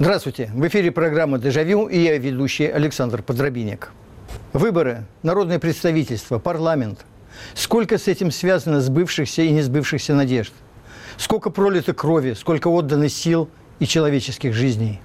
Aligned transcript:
Здравствуйте. 0.00 0.50
В 0.54 0.66
эфире 0.66 0.90
программа 0.92 1.38
«Дежавю» 1.38 1.86
и 1.86 1.98
я 1.98 2.16
ведущий 2.16 2.64
Александр 2.64 3.22
Подробинник. 3.22 3.90
Выборы, 4.54 5.04
народное 5.22 5.58
представительство, 5.58 6.38
парламент. 6.38 7.04
Сколько 7.52 7.98
с 7.98 8.08
этим 8.08 8.30
связано 8.30 8.80
сбывшихся 8.80 9.42
и 9.42 9.50
несбывшихся 9.50 10.14
надежд? 10.14 10.54
Сколько 11.18 11.50
пролито 11.50 11.92
крови, 11.92 12.32
сколько 12.32 12.68
отдано 12.68 13.10
сил 13.10 13.50
и 13.78 13.86
человеческих 13.86 14.54
жизней? 14.54 15.02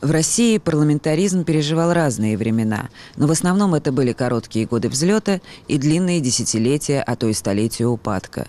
В 0.00 0.12
России 0.12 0.58
парламентаризм 0.58 1.42
переживал 1.42 1.92
разные 1.92 2.36
времена, 2.36 2.88
но 3.16 3.26
в 3.26 3.32
основном 3.32 3.74
это 3.74 3.90
были 3.90 4.12
короткие 4.12 4.66
годы 4.66 4.88
взлета 4.88 5.40
и 5.66 5.76
длинные 5.76 6.20
десятилетия, 6.20 7.02
а 7.02 7.16
то 7.16 7.26
и 7.26 7.32
столетия 7.32 7.86
упадка. 7.86 8.46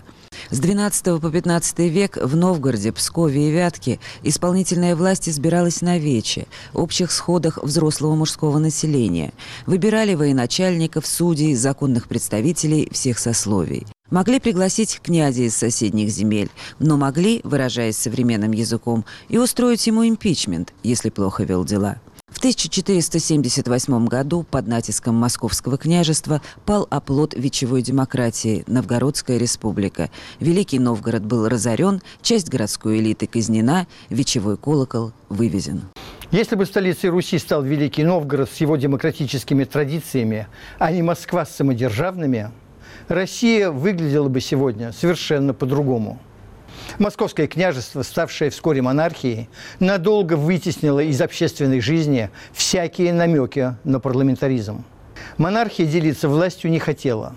С 0.50 0.60
XII 0.60 1.20
по 1.20 1.26
XV 1.26 1.88
век 1.88 2.18
в 2.20 2.36
Новгороде, 2.36 2.92
Пскове 2.92 3.48
и 3.48 3.50
Вятке 3.50 3.98
исполнительная 4.22 4.94
власть 4.94 5.28
избиралась 5.28 5.80
на 5.80 5.98
вече, 5.98 6.46
общих 6.72 7.10
сходах 7.10 7.58
взрослого 7.62 8.14
мужского 8.14 8.58
населения. 8.58 9.32
Выбирали 9.66 10.14
военачальников, 10.14 11.06
судей, 11.06 11.54
законных 11.54 12.08
представителей 12.08 12.88
всех 12.92 13.18
сословий. 13.18 13.86
Могли 14.10 14.38
пригласить 14.38 15.00
князя 15.02 15.42
из 15.42 15.56
соседних 15.56 16.10
земель, 16.10 16.50
но 16.78 16.96
могли, 16.96 17.40
выражаясь 17.42 17.96
современным 17.96 18.52
языком, 18.52 19.04
и 19.28 19.38
устроить 19.38 19.86
ему 19.86 20.06
импичмент, 20.06 20.74
если 20.82 21.08
плохо 21.08 21.44
вел 21.44 21.64
дела. 21.64 21.96
В 22.44 22.46
1478 22.46 24.06
году 24.06 24.42
под 24.42 24.66
натиском 24.66 25.14
Московского 25.14 25.78
княжества 25.78 26.42
пал 26.66 26.86
оплот 26.90 27.32
вечевой 27.32 27.80
демократии– 27.80 28.64
Новгородская 28.66 29.38
республика. 29.38 30.10
Великий 30.40 30.78
Новгород 30.78 31.24
был 31.24 31.48
разорен, 31.48 32.02
часть 32.20 32.50
городской 32.50 32.98
элиты 32.98 33.26
казнена, 33.26 33.86
вечевой 34.10 34.58
колокол 34.58 35.14
вывезен. 35.30 35.84
Если 36.32 36.54
бы 36.54 36.66
столицей 36.66 37.08
Руси 37.08 37.38
стал 37.38 37.62
Великий 37.62 38.04
Новгород 38.04 38.50
с 38.50 38.56
его 38.58 38.76
демократическими 38.76 39.64
традициями, 39.64 40.46
а 40.78 40.92
не 40.92 41.00
Москва 41.00 41.46
с 41.46 41.56
самодержавными– 41.56 42.50
Россия 43.08 43.70
выглядела 43.70 44.28
бы 44.28 44.40
сегодня 44.40 44.92
совершенно 44.92 45.52
по-другому. 45.52 46.18
Московское 46.98 47.46
княжество, 47.46 48.02
ставшее 48.02 48.50
вскоре 48.50 48.82
монархией, 48.82 49.48
надолго 49.80 50.34
вытеснило 50.34 51.00
из 51.00 51.20
общественной 51.20 51.80
жизни 51.80 52.30
всякие 52.52 53.12
намеки 53.12 53.76
на 53.84 54.00
парламентаризм. 54.00 54.84
Монархия 55.36 55.86
делиться 55.86 56.28
властью 56.28 56.70
не 56.70 56.78
хотела. 56.78 57.34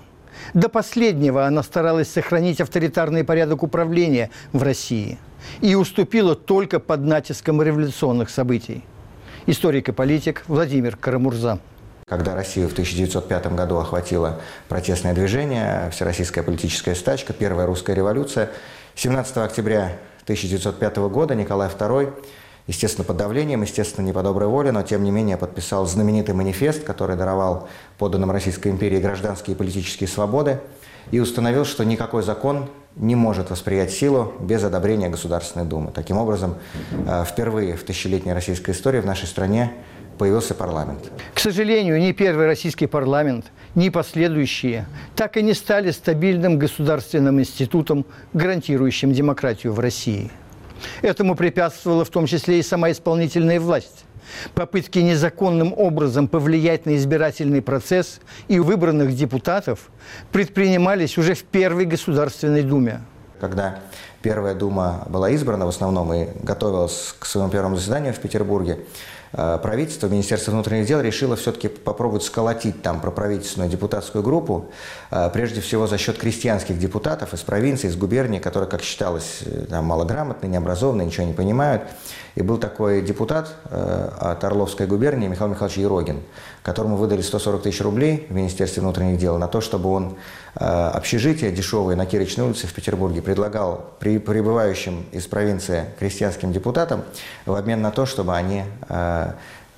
До 0.54 0.70
последнего 0.70 1.46
она 1.46 1.64
старалась 1.64 2.10
сохранить 2.10 2.62
авторитарный 2.62 3.24
порядок 3.24 3.64
управления 3.64 4.30
в 4.54 4.62
России 4.64 5.18
и 5.62 5.76
уступила 5.76 6.36
только 6.36 6.80
под 6.80 7.02
натиском 7.02 7.62
революционных 7.62 8.30
событий. 8.30 8.84
Историк 9.46 9.90
и 9.90 9.92
политик 9.92 10.44
Владимир 10.48 10.96
Карамурза. 10.96 11.60
Когда 12.10 12.36
Россию 12.36 12.70
в 12.70 12.72
1905 12.72 13.48
году 13.54 13.80
охватило 13.80 14.40
протестное 14.70 15.14
движение, 15.14 15.90
всероссийская 15.92 16.42
политическая 16.42 16.96
стачка, 16.96 17.34
первая 17.34 17.68
русская 17.68 17.94
революция, 17.94 18.50
17 18.96 19.36
октября 19.36 19.98
1905 20.24 20.98
года 21.10 21.36
Николай 21.36 21.68
II, 21.68 22.14
естественно, 22.66 23.04
под 23.04 23.18
давлением, 23.18 23.62
естественно, 23.62 24.06
не 24.06 24.14
по 24.14 24.24
доброй 24.24 24.48
воле, 24.48 24.72
но 24.72 24.84
тем 24.84 25.04
не 25.04 25.12
менее 25.12 25.36
подписал 25.36 25.86
знаменитый 25.86 26.34
манифест, 26.34 26.86
который 26.86 27.18
даровал 27.18 27.68
подданным 27.98 28.32
Российской 28.32 28.70
империи 28.70 29.02
гражданские 29.02 29.56
и 29.56 29.58
политические 29.58 30.08
свободы, 30.08 30.62
и 31.12 31.20
установил, 31.20 31.66
что 31.66 31.84
никакой 31.84 32.24
закон 32.24 32.70
не 32.96 33.16
может 33.16 33.50
восприять 33.50 33.92
силу 33.92 34.32
без 34.40 34.64
одобрения 34.64 35.10
Государственной 35.10 35.66
Думы. 35.66 35.92
Таким 35.92 36.16
образом, 36.16 36.56
э, 37.06 37.26
впервые 37.28 37.76
в 37.76 37.84
тысячелетней 37.84 38.32
российской 38.32 38.72
истории 38.72 39.02
в 39.02 39.06
нашей 39.06 39.28
стране 39.28 39.74
появился 40.18 40.54
парламент. 40.54 41.12
К 41.34 41.40
сожалению, 41.40 42.00
ни 42.00 42.12
первый 42.12 42.48
российский 42.48 42.88
парламент, 42.88 43.46
ни 43.76 43.90
последующие 43.90 44.88
так 45.16 45.38
и 45.38 45.42
не 45.42 45.54
стали 45.54 45.92
стабильным 45.92 46.58
государственным 46.58 47.40
институтом, 47.40 48.06
гарантирующим 48.34 49.14
демократию 49.14 49.74
в 49.74 49.80
России. 49.80 50.32
Этому 51.02 51.36
препятствовала 51.36 52.06
в 52.06 52.10
том 52.10 52.26
числе 52.26 52.60
и 52.60 52.64
сама 52.64 52.92
исполнительная 52.92 53.60
власть. 53.60 54.06
Попытки 54.54 55.00
незаконным 55.00 55.74
образом 55.74 56.28
повлиять 56.28 56.86
на 56.86 56.96
избирательный 56.98 57.62
процесс 57.62 58.20
и 58.48 58.60
выбранных 58.60 59.16
депутатов 59.16 59.90
предпринимались 60.32 61.18
уже 61.18 61.34
в 61.34 61.44
Первой 61.44 61.86
Государственной 61.86 62.64
Думе. 62.64 63.02
Когда 63.40 63.80
Первая 64.22 64.56
Дума 64.56 65.04
была 65.08 65.30
избрана 65.30 65.66
в 65.66 65.70
основном 65.70 66.14
и 66.14 66.28
готовилась 66.44 67.16
к 67.18 67.26
своему 67.26 67.50
первому 67.50 67.78
заседанию 67.78 68.14
в 68.14 68.20
Петербурге, 68.20 68.80
правительство, 69.38 70.08
Министерство 70.08 70.52
внутренних 70.52 70.88
дел 70.88 71.00
решило 71.00 71.36
все-таки 71.36 71.68
попробовать 71.68 72.24
сколотить 72.24 72.82
там 72.82 73.00
проправительственную 73.00 73.70
депутатскую 73.70 74.24
группу, 74.24 74.72
э, 75.12 75.30
прежде 75.32 75.62
всего 75.62 75.88
за 75.88 75.98
счет 75.98 76.18
крестьянских 76.18 76.80
депутатов 76.80 77.34
из 77.34 77.42
провинции, 77.42 77.88
из 77.88 77.96
губернии, 77.96 78.40
которые, 78.40 78.70
как 78.70 78.82
считалось, 78.82 79.42
э, 79.46 79.66
там, 79.70 79.86
малограмотные, 79.86 80.50
необразованные, 80.50 81.08
ничего 81.08 81.28
не 81.28 81.34
понимают. 81.34 81.84
И 82.36 82.42
был 82.42 82.58
такой 82.58 83.02
депутат 83.02 83.56
от 83.72 84.44
Орловской 84.44 84.86
губернии 84.86 85.28
Михаил 85.28 85.50
Михайлович 85.50 85.78
Ерогин, 85.80 86.22
которому 86.62 86.96
выдали 86.96 87.22
140 87.22 87.64
тысяч 87.64 87.82
рублей 87.82 88.28
в 88.30 88.34
Министерстве 88.34 88.84
внутренних 88.84 89.18
дел 89.18 89.40
на 89.40 89.48
то, 89.48 89.60
чтобы 89.60 89.90
он 89.90 90.18
общежитие 90.60 91.52
дешевое 91.52 91.96
на 91.96 92.06
Кирочной 92.06 92.46
улице 92.46 92.68
в 92.68 92.74
Петербурге 92.74 93.22
предлагал 93.22 93.94
при 94.00 94.18
прибывающим 94.18 95.06
из 95.12 95.28
провинции 95.28 95.86
крестьянским 96.00 96.52
депутатам 96.52 97.04
в 97.46 97.54
обмен 97.54 97.82
на 97.82 97.92
то, 97.92 98.06
чтобы 98.06 98.36
они 98.36 98.64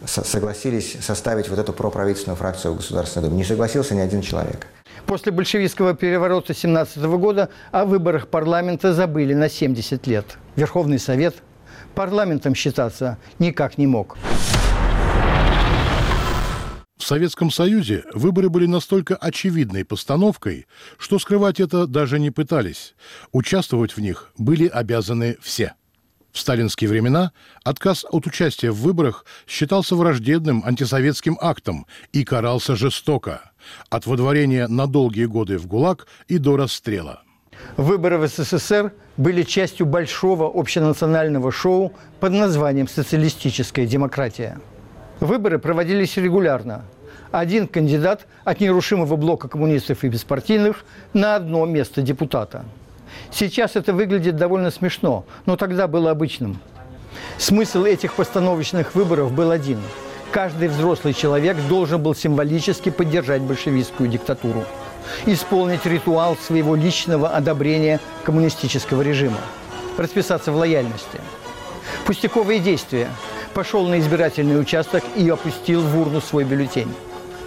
согласились 0.05 0.97
составить 1.01 1.49
вот 1.49 1.59
эту 1.59 1.73
проправительственную 1.73 2.37
фракцию 2.37 2.73
в 2.73 2.77
Государственной 2.77 3.27
Думе. 3.27 3.39
Не 3.39 3.43
согласился 3.43 3.95
ни 3.95 3.99
один 3.99 4.21
человек. 4.21 4.67
После 5.05 5.31
большевистского 5.31 5.93
переворота 5.95 6.53
17 6.53 7.03
года 7.03 7.49
о 7.71 7.85
выборах 7.85 8.27
парламента 8.27 8.93
забыли 8.93 9.33
на 9.33 9.49
70 9.49 10.07
лет. 10.07 10.37
Верховный 10.55 10.99
Совет 10.99 11.35
парламентом 11.95 12.55
считаться 12.55 13.17
никак 13.39 13.77
не 13.77 13.87
мог. 13.87 14.17
В 16.99 17.03
Советском 17.05 17.49
Союзе 17.49 18.03
выборы 18.13 18.49
были 18.49 18.65
настолько 18.65 19.15
очевидной 19.15 19.85
постановкой, 19.85 20.67
что 20.97 21.17
скрывать 21.17 21.59
это 21.59 21.87
даже 21.87 22.19
не 22.19 22.29
пытались. 22.29 22.93
Участвовать 23.31 23.95
в 23.95 24.01
них 24.01 24.31
были 24.37 24.67
обязаны 24.67 25.37
все. 25.41 25.73
В 26.33 26.39
сталинские 26.39 26.89
времена 26.89 27.31
отказ 27.63 28.05
от 28.07 28.27
участия 28.27 28.69
в 28.69 28.81
выборах 28.81 29.25
считался 29.47 29.95
враждебным 29.95 30.61
антисоветским 30.63 31.37
актом 31.41 31.87
и 32.11 32.23
карался 32.23 32.75
жестоко– 32.75 33.51
от 33.89 34.05
водворения 34.05 34.67
на 34.67 34.85
долгие 34.87 35.25
годы 35.25 35.57
в 35.57 35.67
ГУЛАГ 35.67 36.07
и 36.27 36.37
до 36.37 36.57
расстрела. 36.57 37.23
Выборы 37.77 38.17
в 38.17 38.27
СССР 38.27 38.93
были 39.17 39.43
частью 39.43 39.85
большого 39.85 40.47
общенационального 40.47 41.51
шоу 41.51 41.93
под 42.19 42.33
названием 42.33 42.87
«Социалистическая 42.87 43.85
демократия». 43.85 44.59
Выборы 45.19 45.59
проводились 45.59 46.17
регулярно. 46.17 46.83
Один 47.31 47.67
кандидат 47.67 48.25
от 48.43 48.59
нерушимого 48.59 49.15
блока 49.15 49.47
коммунистов 49.47 50.03
и 50.03 50.09
беспартийных 50.09 50.83
на 51.13 51.35
одно 51.35 51.65
место 51.65 52.01
депутата– 52.01 52.65
Сейчас 53.31 53.75
это 53.75 53.93
выглядит 53.93 54.35
довольно 54.35 54.71
смешно, 54.71 55.25
но 55.45 55.55
тогда 55.55 55.87
было 55.87 56.11
обычным. 56.11 56.59
Смысл 57.37 57.85
этих 57.85 58.13
постановочных 58.13 58.95
выборов 58.95 59.31
был 59.31 59.51
один. 59.51 59.79
Каждый 60.31 60.67
взрослый 60.67 61.13
человек 61.13 61.57
должен 61.67 62.01
был 62.01 62.13
символически 62.13 62.89
поддержать 62.89 63.41
большевистскую 63.41 64.09
диктатуру, 64.09 64.63
исполнить 65.25 65.85
ритуал 65.85 66.37
своего 66.37 66.75
личного 66.75 67.29
одобрения 67.29 67.99
коммунистического 68.23 69.01
режима, 69.01 69.39
расписаться 69.97 70.51
в 70.51 70.57
лояльности. 70.57 71.19
Пустяковые 72.05 72.59
действия. 72.59 73.09
Пошел 73.59 73.85
на 73.89 73.99
избирательный 73.99 74.57
участок 74.57 75.03
и 75.17 75.27
опустил 75.27 75.81
в 75.81 75.99
урну 75.99 76.21
свой 76.21 76.45
бюллетень. 76.45 76.95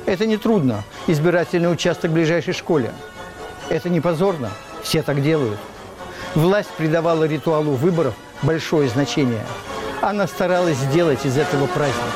Это 0.04 0.26
не 0.26 0.36
трудно. 0.36 0.84
Избирательный 1.06 1.72
участок 1.72 2.10
в 2.10 2.12
ближайшей 2.12 2.52
школе. 2.52 2.92
Это 3.70 3.88
не 3.88 4.02
позорно. 4.02 4.50
Все 4.82 5.00
так 5.00 5.22
делают. 5.22 5.58
Власть 6.34 6.68
придавала 6.76 7.24
ритуалу 7.24 7.70
выборов 7.70 8.12
большое 8.42 8.90
значение. 8.90 9.40
Она 10.02 10.26
старалась 10.26 10.76
сделать 10.76 11.24
из 11.24 11.38
этого 11.38 11.66
праздник. 11.66 12.12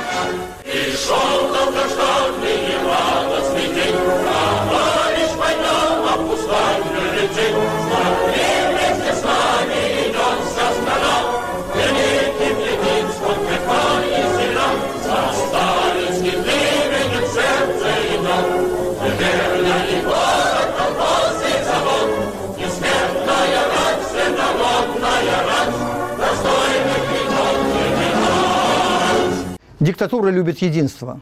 Диктатура 29.86 30.30
любит 30.30 30.62
единство, 30.62 31.20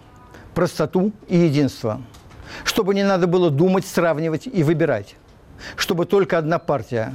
простоту 0.55 1.13
и 1.29 1.37
единство. 1.37 2.01
Чтобы 2.65 2.95
не 2.95 3.03
надо 3.03 3.27
было 3.27 3.51
думать, 3.51 3.87
сравнивать 3.87 4.47
и 4.47 4.63
выбирать. 4.63 5.17
Чтобы 5.77 6.07
только 6.07 6.39
одна 6.39 6.59
партия. 6.59 7.15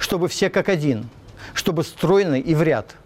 Чтобы 0.00 0.26
все 0.26 0.50
как 0.50 0.68
один. 0.68 1.08
Чтобы 1.54 1.84
стройно 1.84 2.34
и 2.34 2.52
в 2.52 2.64
ряд. 2.64 2.96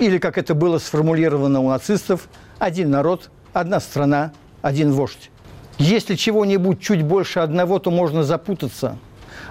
Или, 0.00 0.18
как 0.18 0.38
это 0.38 0.56
было 0.56 0.78
сформулировано 0.78 1.60
у 1.60 1.68
нацистов, 1.68 2.28
один 2.58 2.90
народ, 2.90 3.30
одна 3.52 3.78
страна, 3.78 4.32
один 4.60 4.90
вождь. 4.90 5.30
Если 5.78 6.16
чего-нибудь 6.16 6.80
чуть 6.80 7.04
больше 7.04 7.38
одного, 7.38 7.78
то 7.78 7.92
можно 7.92 8.24
запутаться. 8.24 8.98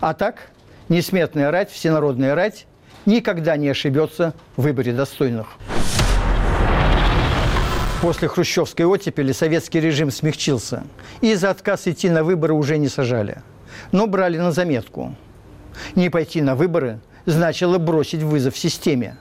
А 0.01 0.13
так, 0.13 0.51
несметная 0.89 1.49
рать, 1.49 1.71
всенародная 1.71 2.35
рать 2.35 2.67
никогда 3.05 3.55
не 3.55 3.69
ошибется 3.69 4.33
в 4.57 4.63
выборе 4.63 4.91
достойных. 4.91 5.55
После 8.01 8.29
хрущевской 8.29 8.85
оттепели 8.85 9.33
советский 9.33 9.81
режим 9.81 10.09
смягчился, 10.09 10.83
и 11.19 11.35
за 11.35 11.49
отказ 11.49 11.85
идти 11.85 12.09
на 12.09 12.23
выборы 12.23 12.53
уже 12.53 12.77
не 12.77 12.87
сажали. 12.87 13.41
Но 13.91 14.07
брали 14.07 14.37
на 14.37 14.53
заметку. 14.53 15.15
Не 15.95 16.09
пойти 16.09 16.41
на 16.41 16.55
выборы 16.55 17.01
значило 17.25 17.77
бросить 17.77 18.23
вызов 18.23 18.57
системе. 18.57 19.17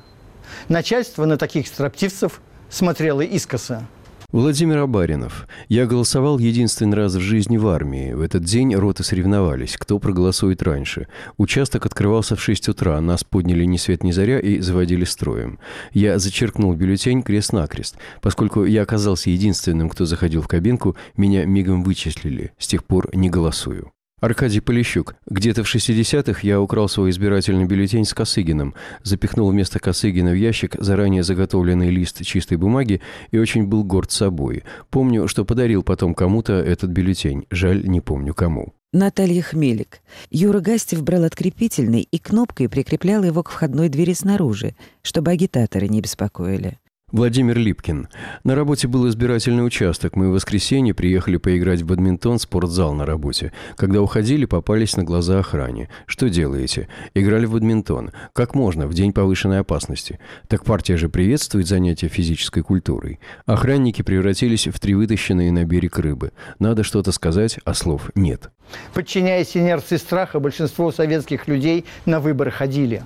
Начальство 0.68 1.24
на 1.24 1.36
таких 1.36 1.66
строптивцев 1.66 2.40
смотрело 2.70 3.20
искоса– 3.20 3.86
Владимир 4.30 4.76
Абаринов. 4.76 5.48
Я 5.70 5.86
голосовал 5.86 6.38
единственный 6.38 6.98
раз 6.98 7.14
в 7.14 7.20
жизни 7.20 7.56
в 7.56 7.66
армии. 7.66 8.12
В 8.12 8.20
этот 8.20 8.44
день 8.44 8.74
роты 8.74 9.02
соревновались, 9.02 9.78
кто 9.78 9.98
проголосует 9.98 10.62
раньше. 10.62 11.08
Участок 11.38 11.86
открывался 11.86 12.36
в 12.36 12.42
6 12.42 12.68
утра, 12.68 13.00
нас 13.00 13.24
подняли 13.24 13.64
ни 13.64 13.78
свет 13.78 14.04
ни 14.04 14.10
заря 14.10 14.38
и 14.38 14.60
заводили 14.60 15.04
строем. 15.04 15.58
Я 15.94 16.18
зачеркнул 16.18 16.74
бюллетень 16.74 17.22
крест-накрест. 17.22 17.96
Поскольку 18.20 18.66
я 18.66 18.82
оказался 18.82 19.30
единственным, 19.30 19.88
кто 19.88 20.04
заходил 20.04 20.42
в 20.42 20.48
кабинку, 20.48 20.94
меня 21.16 21.46
мигом 21.46 21.82
вычислили. 21.82 22.52
С 22.58 22.66
тех 22.66 22.84
пор 22.84 23.08
не 23.16 23.30
голосую. 23.30 23.92
Аркадий 24.20 24.60
Полищук. 24.60 25.14
Где-то 25.26 25.62
в 25.62 25.72
60-х 25.72 26.40
я 26.42 26.60
украл 26.60 26.88
свой 26.88 27.10
избирательный 27.10 27.66
бюллетень 27.66 28.04
с 28.04 28.12
Косыгиным, 28.12 28.74
запихнул 29.04 29.48
вместо 29.48 29.78
Косыгина 29.78 30.30
в 30.30 30.34
ящик 30.34 30.74
заранее 30.80 31.22
заготовленный 31.22 31.90
лист 31.90 32.24
чистой 32.24 32.56
бумаги 32.56 33.00
и 33.30 33.38
очень 33.38 33.66
был 33.66 33.84
горд 33.84 34.10
собой. 34.10 34.64
Помню, 34.90 35.28
что 35.28 35.44
подарил 35.44 35.84
потом 35.84 36.14
кому-то 36.14 36.54
этот 36.54 36.90
бюллетень. 36.90 37.46
Жаль, 37.50 37.86
не 37.86 38.00
помню 38.00 38.34
кому. 38.34 38.74
Наталья 38.92 39.42
Хмелик. 39.42 40.00
Юра 40.30 40.60
Гастев 40.60 41.02
брал 41.04 41.22
открепительный 41.24 42.02
и 42.02 42.18
кнопкой 42.18 42.68
прикреплял 42.68 43.22
его 43.22 43.44
к 43.44 43.50
входной 43.50 43.88
двери 43.88 44.14
снаружи, 44.14 44.74
чтобы 45.02 45.30
агитаторы 45.30 45.88
не 45.88 46.00
беспокоили. 46.00 46.78
Владимир 47.10 47.56
Липкин. 47.56 48.08
На 48.44 48.54
работе 48.54 48.86
был 48.86 49.08
избирательный 49.08 49.66
участок. 49.66 50.14
Мы 50.14 50.28
в 50.28 50.32
воскресенье 50.32 50.92
приехали 50.92 51.38
поиграть 51.38 51.80
в 51.80 51.86
бадминтон 51.86 52.38
спортзал 52.38 52.92
на 52.92 53.06
работе. 53.06 53.52
Когда 53.76 54.02
уходили, 54.02 54.44
попались 54.44 54.94
на 54.94 55.04
глаза 55.04 55.38
охране. 55.38 55.88
Что 56.04 56.28
делаете? 56.28 56.86
Играли 57.14 57.46
в 57.46 57.52
бадминтон. 57.52 58.10
Как 58.34 58.54
можно, 58.54 58.86
в 58.86 58.92
день 58.92 59.14
повышенной 59.14 59.60
опасности? 59.60 60.18
Так 60.48 60.64
партия 60.64 60.98
же 60.98 61.08
приветствует 61.08 61.66
занятия 61.66 62.08
физической 62.08 62.62
культурой. 62.62 63.20
Охранники 63.46 64.02
превратились 64.02 64.66
в 64.68 64.78
три 64.78 64.94
вытащенные 64.94 65.50
на 65.50 65.64
берег 65.64 65.98
рыбы. 65.98 66.32
Надо 66.58 66.82
что-то 66.82 67.12
сказать, 67.12 67.58
а 67.64 67.72
слов 67.72 68.10
нет. 68.16 68.50
Подчиняясь 68.92 69.56
инерции 69.56 69.96
страха, 69.96 70.40
большинство 70.40 70.92
советских 70.92 71.48
людей 71.48 71.86
на 72.04 72.20
выборы 72.20 72.50
ходили. 72.50 73.02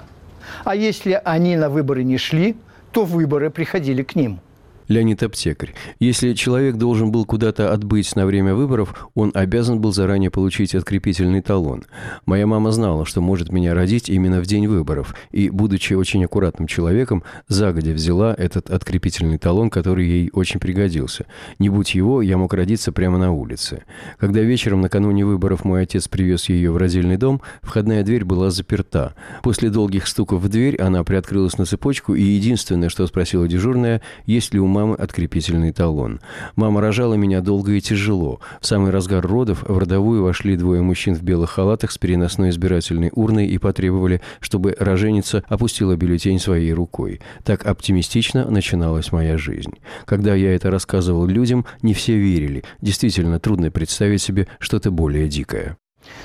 А 0.64 0.74
если 0.74 1.22
они 1.24 1.54
на 1.54 1.70
выборы 1.70 2.02
не 2.02 2.18
шли– 2.18 2.56
то 2.92 3.04
выборы 3.04 3.50
приходили 3.50 4.02
к 4.02 4.14
ним– 4.14 4.40
Леонид 4.92 5.22
Аптекарь. 5.22 5.74
Если 5.98 6.34
человек 6.34 6.76
должен 6.76 7.10
был 7.10 7.24
куда-то 7.24 7.72
отбыть 7.72 8.14
на 8.14 8.26
время 8.26 8.54
выборов, 8.54 9.10
он 9.14 9.32
обязан 9.34 9.80
был 9.80 9.92
заранее 9.92 10.30
получить 10.30 10.74
открепительный 10.74 11.40
талон. 11.40 11.84
Моя 12.26 12.46
мама 12.46 12.72
знала, 12.72 13.06
что 13.06 13.20
может 13.20 13.50
меня 13.50 13.74
родить 13.74 14.08
именно 14.08 14.40
в 14.40 14.46
день 14.46 14.68
выборов, 14.68 15.14
и, 15.30 15.48
будучи 15.48 15.94
очень 15.94 16.24
аккуратным 16.24 16.66
человеком, 16.66 17.24
загодя 17.48 17.92
взяла 17.92 18.34
этот 18.36 18.70
открепительный 18.70 19.38
талон, 19.38 19.70
который 19.70 20.06
ей 20.06 20.30
очень 20.32 20.60
пригодился. 20.60 21.24
Не 21.58 21.70
будь 21.70 21.94
его, 21.94 22.20
я 22.20 22.36
мог 22.36 22.52
родиться 22.52 22.92
прямо 22.92 23.16
на 23.16 23.32
улице. 23.32 23.84
Когда 24.18 24.40
вечером 24.40 24.82
накануне 24.82 25.24
выборов 25.24 25.64
мой 25.64 25.82
отец 25.82 26.06
привез 26.06 26.48
ее 26.50 26.70
в 26.70 26.76
родильный 26.76 27.16
дом, 27.16 27.40
входная 27.62 28.04
дверь 28.04 28.24
была 28.24 28.50
заперта. 28.50 29.14
После 29.42 29.70
долгих 29.70 30.06
стуков 30.06 30.42
в 30.42 30.48
дверь 30.48 30.76
она 30.76 31.02
приоткрылась 31.02 31.56
на 31.56 31.64
цепочку, 31.64 32.14
и 32.14 32.22
единственное, 32.22 32.90
что 32.90 33.06
спросила 33.06 33.48
дежурная, 33.48 34.02
есть 34.26 34.52
ли 34.52 34.60
у 34.60 34.66
мамы 34.66 34.81
мамы 34.82 34.96
открепительный 34.96 35.72
талон. 35.72 36.20
Мама 36.56 36.80
рожала 36.80 37.14
меня 37.14 37.40
долго 37.40 37.72
и 37.72 37.80
тяжело. 37.80 38.40
В 38.60 38.66
самый 38.66 38.90
разгар 38.90 39.24
родов 39.24 39.62
в 39.62 39.78
родовую 39.78 40.24
вошли 40.24 40.56
двое 40.56 40.82
мужчин 40.82 41.14
в 41.14 41.22
белых 41.22 41.50
халатах 41.50 41.92
с 41.92 41.98
переносной 41.98 42.50
избирательной 42.50 43.10
урной 43.14 43.46
и 43.46 43.58
потребовали, 43.58 44.20
чтобы 44.40 44.74
роженица 44.78 45.44
опустила 45.48 45.94
бюллетень 45.94 46.40
своей 46.40 46.72
рукой. 46.72 47.20
Так 47.44 47.64
оптимистично 47.64 48.50
начиналась 48.50 49.12
моя 49.12 49.38
жизнь. 49.38 49.74
Когда 50.04 50.34
я 50.34 50.54
это 50.54 50.70
рассказывал 50.70 51.26
людям, 51.26 51.64
не 51.82 51.94
все 51.94 52.16
верили. 52.18 52.64
Действительно, 52.80 53.38
трудно 53.38 53.70
представить 53.70 54.22
себе 54.22 54.48
что-то 54.58 54.90
более 54.90 55.28
дикое. 55.28 55.76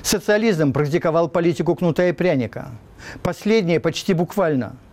Социализм 0.02 0.74
практиковал 0.74 1.30
политику 1.30 1.76
кнута 1.76 2.10
и 2.10 2.12
пряника. 2.12 2.72
Последнее 3.22 3.80
почти 3.80 4.16
буквально– 4.16 4.78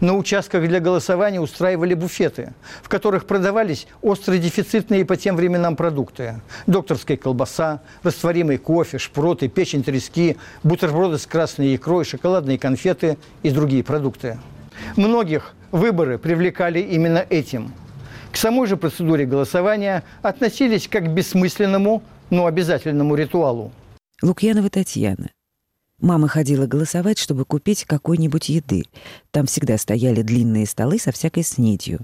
на 0.00 0.14
участках 0.14 0.66
для 0.68 0.80
голосования 0.80 1.40
устраивали 1.40 1.94
буфеты, 1.94 2.52
в 2.82 2.88
которых 2.88 3.26
продавались 3.26 3.86
остродефицитные 4.02 5.04
по 5.04 5.16
тем 5.16 5.36
временам 5.36 5.76
продукты. 5.76 6.40
Докторская 6.66 7.16
колбаса, 7.16 7.80
растворимый 8.02 8.58
кофе, 8.58 8.98
шпроты, 8.98 9.48
печень 9.48 9.82
трески, 9.82 10.36
бутерброды 10.62 11.18
с 11.18 11.26
красной 11.26 11.76
икрой, 11.76 12.04
шоколадные 12.04 12.58
конфеты 12.58 13.18
и 13.42 13.50
другие 13.50 13.84
продукты. 13.84 14.38
Многих 14.96 15.54
выборы 15.70 16.18
привлекали 16.18 16.80
именно 16.80 17.24
этим. 17.28 17.72
К 18.32 18.36
самой 18.36 18.66
же 18.66 18.76
процедуре 18.76 19.26
голосования 19.26 20.04
относились 20.22 20.88
как 20.88 21.04
к 21.04 21.08
бессмысленному, 21.08 22.02
но 22.30 22.46
обязательному 22.46 23.14
ритуалу. 23.14 23.72
Лукьянова 24.22 24.68
Татьяна. 24.68 25.30
Мама 26.00 26.28
ходила 26.28 26.66
голосовать, 26.66 27.18
чтобы 27.18 27.44
купить 27.44 27.84
какой-нибудь 27.84 28.48
еды. 28.48 28.84
Там 29.32 29.46
всегда 29.46 29.76
стояли 29.78 30.22
длинные 30.22 30.66
столы 30.66 30.98
со 30.98 31.10
всякой 31.10 31.42
снедью. 31.42 32.00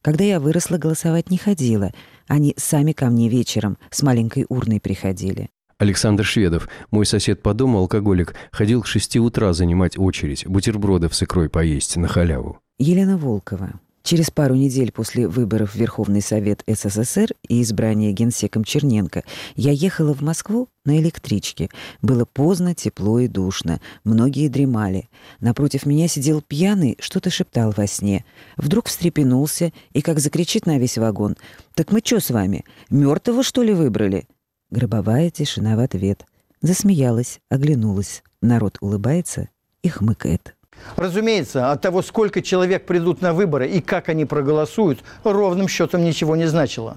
Когда 0.00 0.24
я 0.24 0.40
выросла, 0.40 0.78
голосовать 0.78 1.30
не 1.30 1.36
ходила. 1.36 1.92
Они 2.26 2.54
сами 2.56 2.92
ко 2.92 3.06
мне 3.06 3.28
вечером 3.28 3.78
с 3.90 4.02
маленькой 4.02 4.46
урной 4.48 4.80
приходили. 4.80 5.50
Александр 5.78 6.24
Шведов, 6.24 6.68
мой 6.90 7.04
сосед 7.04 7.42
по 7.42 7.52
дому, 7.52 7.78
алкоголик, 7.78 8.34
ходил 8.50 8.82
к 8.82 8.86
шести 8.86 9.18
утра 9.18 9.52
занимать 9.52 9.98
очередь, 9.98 10.46
бутербродов 10.46 11.14
с 11.14 11.22
икрой 11.22 11.50
поесть 11.50 11.96
на 11.96 12.08
халяву. 12.08 12.60
Елена 12.78 13.18
Волкова. 13.18 13.80
Через 14.04 14.30
пару 14.30 14.54
недель 14.54 14.92
после 14.92 15.26
выборов 15.26 15.70
в 15.72 15.76
Верховный 15.76 16.20
Совет 16.20 16.62
СССР 16.66 17.30
и 17.48 17.62
избрания 17.62 18.12
генсеком 18.12 18.62
Черненко 18.62 19.24
я 19.56 19.72
ехала 19.72 20.12
в 20.12 20.20
Москву 20.20 20.68
на 20.84 20.98
электричке. 20.98 21.70
Было 22.02 22.26
поздно, 22.26 22.74
тепло 22.74 23.18
и 23.18 23.28
душно. 23.28 23.80
Многие 24.04 24.48
дремали. 24.48 25.08
Напротив 25.40 25.86
меня 25.86 26.06
сидел 26.06 26.42
пьяный, 26.42 26.98
что-то 27.00 27.30
шептал 27.30 27.72
во 27.74 27.86
сне. 27.86 28.26
Вдруг 28.58 28.88
встрепенулся 28.88 29.72
и 29.94 30.02
как 30.02 30.18
закричит 30.20 30.66
на 30.66 30.78
весь 30.78 30.98
вагон. 30.98 31.36
«Так 31.74 31.90
мы 31.90 32.02
что 32.04 32.20
с 32.20 32.28
вами? 32.28 32.66
Мертвого, 32.90 33.42
что 33.42 33.62
ли, 33.62 33.72
выбрали?» 33.72 34.28
Гробовая 34.70 35.30
тишина 35.30 35.76
в 35.76 35.80
ответ. 35.80 36.26
Засмеялась, 36.60 37.40
оглянулась. 37.48 38.22
Народ 38.42 38.76
улыбается 38.82 39.48
и 39.82 39.88
хмыкает. 39.88 40.53
Разумеется, 40.96 41.70
от 41.72 41.80
того, 41.80 42.02
сколько 42.02 42.42
человек 42.42 42.86
придут 42.86 43.20
на 43.20 43.32
выборы 43.32 43.68
и 43.68 43.80
как 43.80 44.08
они 44.08 44.24
проголосуют, 44.24 45.00
ровным 45.24 45.66
счетом 45.68 46.04
ничего 46.04 46.36
не 46.36 46.46
значило. 46.46 46.96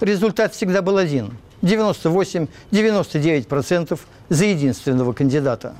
Результат 0.00 0.54
всегда 0.54 0.80
был 0.82 0.98
один– 0.98 1.36
98-99% 1.62 3.98
за 4.28 4.44
единственного 4.44 5.12
кандидата. 5.12 5.74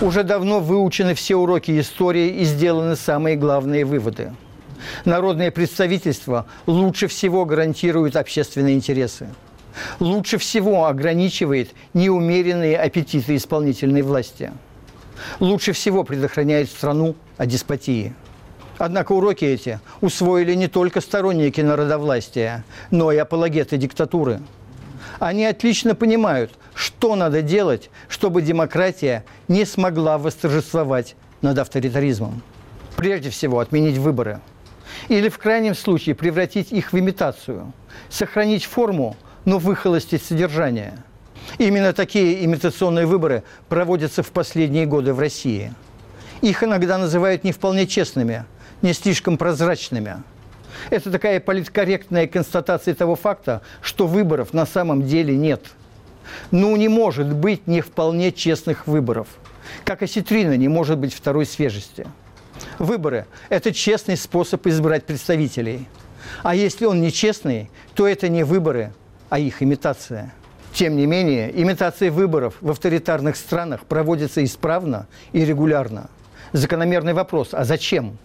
Уже 0.00 0.22
давно 0.22 0.60
выучены 0.60 1.14
все 1.14 1.34
уроки 1.36 1.78
истории 1.78 2.40
и 2.40 2.44
сделаны 2.44 2.96
самые 2.96 3.36
главные 3.36 3.84
выводы. 3.84 4.32
Народное 5.04 5.50
представительство 5.50 6.46
лучше 6.66 7.08
всего 7.08 7.44
гарантирует 7.44 8.16
общественные 8.16 8.76
интересы. 8.76 9.28
Лучше 10.00 10.38
всего 10.38 10.86
ограничивает 10.86 11.70
неумеренные 11.94 12.78
аппетиты 12.78 13.36
исполнительной 13.36 14.02
власти– 14.02 14.52
лучше 15.40 15.72
всего 15.72 16.04
предохраняет 16.04 16.70
страну 16.70 17.16
от 17.36 17.48
деспотии. 17.48 18.14
Однако 18.78 19.12
уроки 19.12 19.44
эти 19.44 19.80
усвоили 20.00 20.54
не 20.54 20.68
только 20.68 21.00
сторонники 21.00 21.60
народовластия, 21.60 22.64
но 22.90 23.10
и 23.10 23.16
апологеты 23.16 23.76
диктатуры. 23.76 24.40
Они 25.18 25.44
отлично 25.44 25.94
понимают, 25.94 26.52
что 26.74 27.16
надо 27.16 27.42
делать, 27.42 27.90
чтобы 28.08 28.40
демократия 28.40 29.24
не 29.48 29.64
смогла 29.64 30.16
восторжествовать 30.16 31.16
над 31.42 31.58
авторитаризмом. 31.58 32.42
Прежде 32.96 33.30
всего, 33.30 33.58
отменить 33.58 33.98
выборы. 33.98 34.40
Или 35.08 35.28
в 35.28 35.38
крайнем 35.38 35.74
случае 35.74 36.14
превратить 36.14 36.72
их 36.72 36.92
в 36.92 36.98
имитацию, 36.98 37.72
сохранить 38.08 38.64
форму, 38.64 39.16
но 39.44 39.58
выхолостить 39.58 40.22
содержание. 40.22 40.94
Именно 41.58 41.92
такие 41.92 42.44
имитационные 42.44 43.06
выборы 43.06 43.42
проводятся 43.68 44.22
в 44.22 44.30
последние 44.30 44.86
годы 44.86 45.12
в 45.12 45.18
России. 45.18 45.74
Их 46.40 46.62
иногда 46.62 46.98
называют 46.98 47.42
не 47.42 47.50
вполне 47.50 47.86
честными, 47.86 48.44
не 48.80 48.92
слишком 48.92 49.36
прозрачными. 49.36 50.22
Это 50.90 51.10
такая 51.10 51.40
политкорректная 51.40 52.28
констатация 52.28 52.94
того 52.94 53.16
факта, 53.16 53.62
что 53.82 54.06
выборов 54.06 54.52
на 54.52 54.66
самом 54.66 55.02
деле 55.02 55.36
нет. 55.36 55.64
Ну, 56.52 56.76
не 56.76 56.88
может 56.88 57.34
быть 57.34 57.66
не 57.66 57.80
вполне 57.80 58.30
честных 58.30 58.86
выборов. 58.86 59.26
Как 59.84 60.02
осетрина 60.02 60.56
не 60.56 60.68
может 60.68 60.98
быть 60.98 61.12
второй 61.12 61.44
свежести. 61.44 62.06
Выборы– 62.78 63.26
это 63.48 63.72
честный 63.72 64.16
способ 64.16 64.64
избрать 64.68 65.04
представителей. 65.04 65.88
А 66.44 66.54
если 66.54 66.84
он 66.84 67.00
нечестный, 67.00 67.70
то 67.94 68.06
это 68.06 68.28
не 68.28 68.44
выборы, 68.44 68.92
а 69.28 69.38
их 69.38 69.62
имитация. 69.62 70.32
Тем 70.78 70.94
не 70.94 71.06
менее, 71.06 71.50
имитация 71.60 72.08
выборов 72.12 72.54
в 72.60 72.70
авторитарных 72.70 73.34
странах 73.34 73.80
проводится 73.84 74.44
исправно 74.44 75.08
и 75.32 75.44
регулярно. 75.44 76.08
Закономерный 76.52 77.14
вопрос– 77.14 77.48
а 77.52 77.64
зачем? 77.64 78.16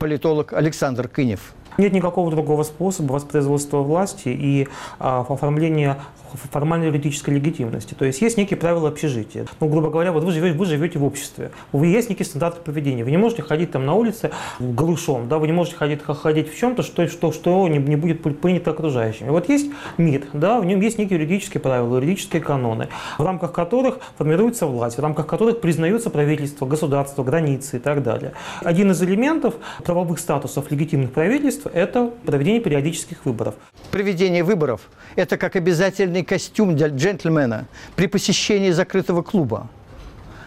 Политолог 0.00 0.52
Александр 0.52 1.06
Кынев. 1.06 1.54
Нет 1.78 1.92
никакого 1.92 2.32
другого 2.32 2.64
способа 2.64 3.12
воспроизводства 3.12 3.82
власти 3.82 4.30
и 4.30 4.66
а, 4.98 5.20
оформления 5.28 5.98
формальной 6.36 6.88
юридической 6.88 7.30
легитимности. 7.34 7.94
То 7.94 8.04
есть 8.04 8.20
есть 8.22 8.36
некие 8.36 8.56
правила 8.56 8.88
общежития. 8.88 9.46
Ну, 9.60 9.68
грубо 9.68 9.90
говоря, 9.90 10.12
вот 10.12 10.24
вы 10.24 10.32
живете, 10.32 10.56
вы 10.56 10.66
живете 10.66 10.98
в 10.98 11.04
обществе, 11.04 11.50
вы 11.72 11.86
есть 11.86 12.08
некие 12.08 12.26
стандарты 12.26 12.60
поведения. 12.60 13.04
Вы 13.04 13.10
не 13.10 13.16
можете 13.16 13.42
ходить 13.42 13.72
там 13.72 13.86
на 13.86 13.94
улице 13.94 14.30
голышом, 14.58 15.28
да, 15.28 15.38
вы 15.38 15.46
не 15.46 15.52
можете 15.52 15.76
ходить, 15.76 16.02
ходить 16.02 16.52
в 16.52 16.56
чем-то, 16.56 16.82
что, 16.82 17.08
что, 17.08 17.32
что 17.32 17.68
не, 17.68 17.78
не 17.78 17.96
будет 17.96 18.22
принято 18.40 18.70
окружающими. 18.70 19.30
Вот 19.30 19.48
есть 19.48 19.70
МИД, 19.98 20.28
да, 20.32 20.60
в 20.60 20.64
нем 20.64 20.80
есть 20.80 20.98
некие 20.98 21.18
юридические 21.18 21.60
правила, 21.60 21.96
юридические 21.96 22.42
каноны, 22.42 22.88
в 23.18 23.24
рамках 23.24 23.52
которых 23.52 23.98
формируется 24.16 24.66
власть, 24.66 24.98
в 24.98 25.00
рамках 25.00 25.26
которых 25.26 25.60
признаются 25.60 26.10
правительство, 26.10 26.66
государство, 26.66 27.22
границы 27.22 27.76
и 27.76 27.80
так 27.80 28.02
далее. 28.02 28.32
Один 28.62 28.90
из 28.90 29.02
элементов 29.02 29.54
правовых 29.84 30.18
статусов 30.18 30.70
легитимных 30.70 31.12
правительств– 31.12 31.66
это 31.72 32.10
проведение 32.24 32.60
периодических 32.60 33.24
выборов. 33.24 33.54
Проведение 33.90 34.44
выборов– 34.44 34.82
это 35.16 35.36
как 35.36 35.56
обязательный 35.56 36.22
костюм 36.26 36.76
для 36.76 36.88
джентльмена 36.88 37.66
при 37.94 38.06
посещении 38.06 38.70
закрытого 38.70 39.22
клуба. 39.22 39.68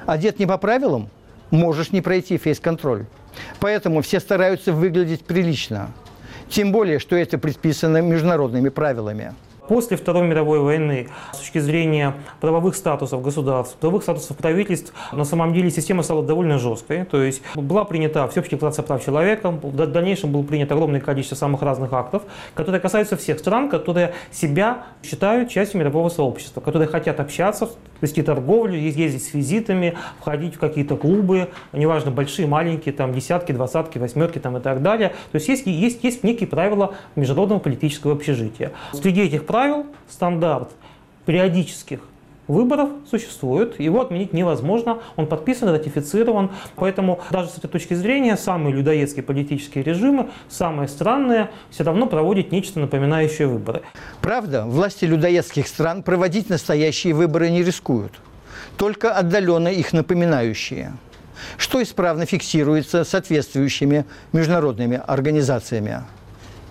Одет 0.05 0.39
не 0.39 0.45
по 0.45 0.57
правилам– 0.57 1.09
можешь 1.51 1.91
не 1.91 2.01
пройти 2.01 2.37
фейс-контроль. 2.37 3.05
Поэтому 3.59 4.01
все 4.01 4.19
стараются 4.19 4.73
выглядеть 4.73 5.25
прилично. 5.25 5.89
Тем 6.49 6.71
более, 6.71 6.99
что 6.99 7.15
это 7.15 7.37
предписано 7.37 8.01
международными 8.01 8.69
правилами. 8.69 9.33
После 9.69 9.97
Второй 9.97 10.23
мировой 10.23 10.61
войны, 10.61 11.09
с 11.31 11.37
точки 11.37 11.59
зрения 11.59 12.15
правовых 12.41 12.75
статусов 12.75 13.21
государств, 13.21 13.75
правовых 13.75 14.01
статусов 14.01 14.35
правительств, 14.35 14.91
на 15.11 15.25
самом 15.25 15.53
деле 15.53 15.69
система 15.69 16.01
стала 16.01 16.23
довольно 16.23 16.57
жесткой. 16.57 17.05
То 17.05 17.21
есть 17.21 17.43
была 17.53 17.85
принята 17.85 18.27
Всеобщая 18.29 18.55
декларация 18.55 18.81
прав 18.81 19.05
человека, 19.05 19.51
в 19.51 19.75
дальнейшем 19.75 20.31
было 20.31 20.41
принято 20.41 20.73
огромное 20.73 20.99
количество 20.99 21.35
самых 21.35 21.61
разных 21.61 21.93
актов, 21.93 22.23
которые 22.55 22.81
касаются 22.81 23.15
всех 23.15 23.37
стран, 23.37 23.69
которые 23.69 24.15
себя 24.31 24.85
считают 25.03 25.51
частью 25.51 25.81
мирового 25.81 26.09
сообщества, 26.09 26.61
которые 26.61 26.87
хотят 26.87 27.19
общаться, 27.19 27.69
вести 28.01 28.21
торговлю, 28.21 28.75
ездить 28.75 29.23
с 29.23 29.33
визитами, 29.33 29.97
входить 30.19 30.55
в 30.55 30.59
какие-то 30.59 30.97
клубы, 30.97 31.49
неважно, 31.73 32.11
большие, 32.11 32.47
маленькие, 32.47 32.93
там, 32.93 33.13
десятки, 33.13 33.51
двадцатки, 33.51 33.97
восьмерки 33.97 34.39
там, 34.39 34.57
и 34.57 34.61
так 34.61 34.81
далее. 34.81 35.09
То 35.31 35.35
есть 35.35 35.47
есть, 35.47 35.65
есть, 35.65 36.03
есть 36.03 36.23
некие 36.23 36.47
правила 36.47 36.95
международного 37.15 37.59
политического 37.59 38.13
общежития. 38.13 38.71
Среди 38.93 39.21
этих 39.21 39.45
правил 39.45 39.85
стандарт 40.09 40.69
периодических 41.25 41.99
выборов 42.49 42.89
существует, 43.09 43.79
его 43.79 44.01
отменить 44.01 44.33
невозможно, 44.33 44.99
он 45.15 45.27
подписан, 45.27 45.69
ратифицирован, 45.69 46.51
поэтому 46.75 47.21
даже 47.29 47.49
с 47.49 47.57
этой 47.57 47.69
точки 47.69 47.93
зрения 47.93 48.35
самые 48.35 48.75
людоедские 48.75 49.23
политические 49.23 49.83
режимы, 49.83 50.29
самые 50.49 50.87
странные, 50.87 51.49
все 51.69 51.83
равно 51.83 52.07
проводят 52.07 52.51
нечто 52.51 52.79
напоминающее 52.79 53.47
выборы. 53.47 53.83
Правда, 54.21 54.65
власти 54.65 55.05
людоедских 55.05 55.67
стран 55.67 56.03
проводить 56.03 56.49
настоящие 56.49 57.13
выборы 57.13 57.49
не 57.49 57.63
рискуют, 57.63 58.13
только 58.77 59.13
отдаленно 59.13 59.67
их 59.67 59.93
напоминающие, 59.93 60.93
что 61.57 61.81
исправно 61.81 62.25
фиксируется 62.25 63.03
соответствующими 63.03 64.05
международными 64.33 64.99
организациями. 65.05 66.01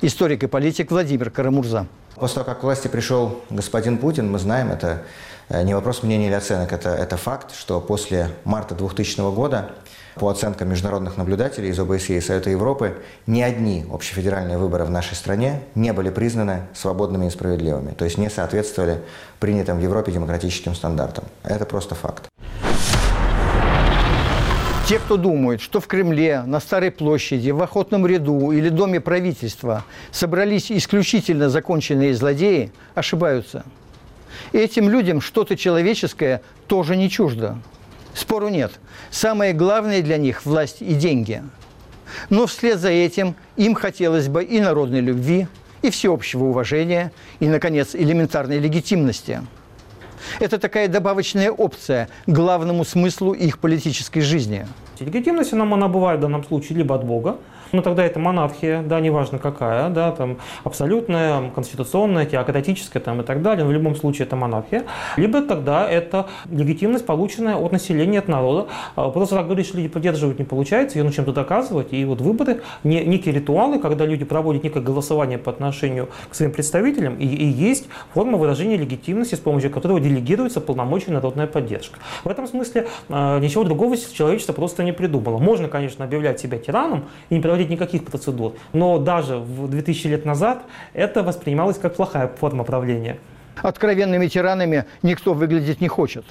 Историк 0.03 0.43
и 0.43 0.47
политик 0.47 0.91
Владимир 0.91 1.31
Карамурза. 1.31 1.87
После 2.15 2.35
того, 2.35 2.47
как 2.47 2.61
к 2.61 2.63
власти 2.65 2.89
пришел 2.89 3.43
господин 3.49 3.99
Путин, 3.99 4.31
мы 4.31 4.39
знаем, 4.39 4.71
это 4.71 5.03
не 5.51 5.75
вопрос 5.75 6.03
мнения 6.03 6.27
или 6.27 6.35
оценок, 6.35 6.73
это, 6.73 6.91
это 6.91 7.17
факт, 7.17 7.55
что 7.55 7.81
после 7.81 8.29
марта 8.45 8.75
2000 8.75 9.35
года, 9.35 9.71
по 10.15 10.29
оценкам 10.29 10.69
международных 10.69 11.17
наблюдателей 11.17 11.71
из 11.71 11.79
ОБСЕ 11.79 12.19
и 12.19 12.21
Совета 12.21 12.51
Европы, 12.51 12.99
ни 13.27 13.41
одни 13.41 13.87
общефедеральные 13.91 14.59
выборы 14.59 14.85
в 14.85 14.91
нашей 14.91 15.15
стране 15.15 15.63
не 15.75 15.93
были 15.93 16.11
признаны 16.11 16.63
свободными 16.75 17.27
и 17.27 17.31
справедливыми, 17.31 17.93
то 17.93 18.05
есть 18.05 18.19
не 18.19 18.29
соответствовали 18.29 19.01
принятым 19.39 19.79
в 19.79 19.83
Европе 19.83 20.13
демократическим 20.13 20.75
стандартам. 20.75 21.25
Это 21.45 21.65
просто 21.65 21.95
факт. 21.95 22.29
Те, 24.89 24.99
кто 24.99 25.19
думает, 25.19 25.61
что 25.61 25.81
в 25.81 25.87
Кремле, 25.87 26.43
на 26.47 26.61
Старой 26.61 26.91
площади, 26.91 27.51
в 27.51 27.63
Охотном 27.63 28.07
ряду 28.07 28.53
или 28.53 28.71
Доме 28.71 29.01
правительства 29.01 29.85
собрались 30.11 30.73
исключительно 30.73 31.51
законченные 31.51 32.15
злодеи, 32.15 32.73
ошибаются. 32.95 33.65
Этим 34.53 34.89
людям 34.89 35.21
что-то 35.21 35.57
человеческое 35.57 36.43
тоже 36.67 36.97
не 36.97 37.11
чуждо. 37.11 37.59
Спору 38.15 38.49
нет. 38.49 38.73
Самое 39.11 39.53
главное 39.53 40.03
для 40.03 40.17
них– 40.17 40.43
власть 40.45 40.81
и 40.81 40.95
деньги. 40.95 41.43
Но 42.31 42.47
вслед 42.47 42.79
за 42.79 42.91
этим 42.91 43.35
им 43.57 43.75
хотелось 43.75 44.29
бы 44.29 44.43
и 44.43 44.61
народной 44.61 45.01
любви, 45.01 45.47
и 45.83 45.91
всеобщего 45.91 46.45
уважения, 46.45 47.13
и, 47.39 47.47
наконец, 47.47 47.95
элементарной 47.95 48.59
легитимности– 48.59 49.43
это 50.41 50.59
такая 50.59 50.89
добавочная 50.89 51.51
опция 51.51 52.09
к 52.27 52.31
главному 52.31 52.85
смыслу 52.85 53.33
их 53.33 53.59
политической 53.59 54.21
жизни. 54.21 54.67
Легитимность 55.01 55.53
нам 55.53 55.75
она 55.75 55.89
бывает 55.89 56.19
в 56.19 56.23
данном 56.23 56.45
случае 56.45 56.79
либо 56.79 56.95
от 56.95 57.05
Бога, 57.05 57.39
но 57.73 57.83
тогда 57.83 58.05
это 58.05 58.19
монархия, 58.19 58.83
да, 58.83 59.01
неважно 59.01 59.39
какая, 59.39 59.91
да, 59.91 60.13
там 60.13 60.39
абсолютная, 60.65 61.51
конституционная, 61.51 62.27
теократическая 62.27 63.03
там, 63.03 63.21
и 63.21 63.25
так 63.25 63.43
далее, 63.43 63.65
но 63.65 63.71
в 63.71 63.73
любом 63.73 63.95
случае 63.95 64.27
это 64.27 64.37
монархия, 64.37 64.85
либо 65.17 65.43
тогда 65.43 65.89
это 65.89 66.27
легитимность, 66.51 67.07
полученная 67.07 67.57
от 67.57 67.73
населения, 67.73 68.19
от 68.19 68.29
народа. 68.29 68.69
А, 68.97 69.11
просто 69.11 69.37
так 69.37 69.47
говоришь, 69.47 69.73
люди 69.75 69.89
поддерживать 69.89 70.39
не 70.39 70.45
получается, 70.45 70.99
ее 70.99 71.05
нужно 71.05 71.17
чем-то 71.17 71.33
доказывать, 71.33 71.93
и 71.93 72.05
вот 72.05 72.21
выборы, 72.21 72.63
не, 72.85 73.05
некие 73.05 73.35
ритуалы, 73.35 73.79
когда 73.79 74.07
люди 74.07 74.25
проводят 74.25 74.65
некое 74.65 74.81
голосование 74.81 75.39
по 75.39 75.51
отношению 75.51 76.09
к 76.31 76.35
своим 76.35 76.53
представителям, 76.53 77.17
и, 77.17 77.27
и 77.27 77.47
есть 77.47 77.89
форма 78.15 78.39
выражения 78.39 78.77
легитимности, 78.77 79.35
с 79.35 79.41
помощью 79.41 79.71
которого 79.71 80.01
делегируется 80.01 80.61
полномочия 80.61 81.11
народная 81.11 81.47
поддержка. 81.47 81.99
В 82.25 82.29
этом 82.29 82.47
смысле 82.47 82.89
э, 83.09 83.39
ничего 83.41 83.65
другого 83.65 83.97
человечество 83.97 84.53
просто 84.53 84.85
не 84.85 84.93
придумало. 84.93 85.39
Можно, 85.39 85.69
конечно, 85.69 86.05
объявлять 86.05 86.41
себя 86.41 86.59
тираном 86.59 87.05
и 87.31 87.35
не 87.35 87.41
проводить 87.59 87.71
никаких 87.71 88.05
процедур, 88.05 88.55
но 88.73 88.99
даже 88.99 89.37
в 89.37 89.69
2000 89.69 90.07
лет 90.07 90.25
назад 90.25 90.63
это 90.95 91.23
воспринималось 91.23 91.77
как 91.79 91.95
плохая 91.95 92.29
форма 92.29 92.65
правления. 92.65 93.19
Откровенными 93.63 94.29
тиранами 94.29 94.85
никто 95.03 95.35
выглядеть 95.35 95.81
не 95.81 95.89
хочет. 95.89 96.25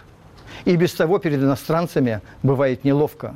И 0.65 0.75
без 0.77 0.93
того 0.93 1.19
перед 1.19 1.39
иностранцами 1.39 2.21
бывает 2.43 2.85
неловко. 2.85 3.35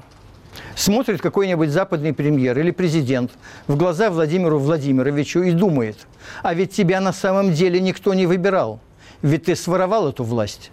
Смотрит 0.76 1.22
какой-нибудь 1.22 1.70
западный 1.70 2.14
премьер 2.14 2.58
или 2.60 2.72
президент 2.72 3.32
в 3.68 3.76
глаза 3.76 4.10
Владимиру 4.10 4.58
Владимировичу 4.58 5.42
и 5.42 5.52
думает, 5.52 6.08
а 6.44 6.54
ведь 6.54 6.72
тебя 6.72 7.02
на 7.02 7.12
самом 7.12 7.52
деле 7.52 7.82
никто 7.82 8.14
не 8.14 8.26
выбирал, 8.26 8.80
ведь 9.22 9.46
ты 9.46 9.56
своровал 9.56 10.08
эту 10.08 10.24
власть. 10.24 10.72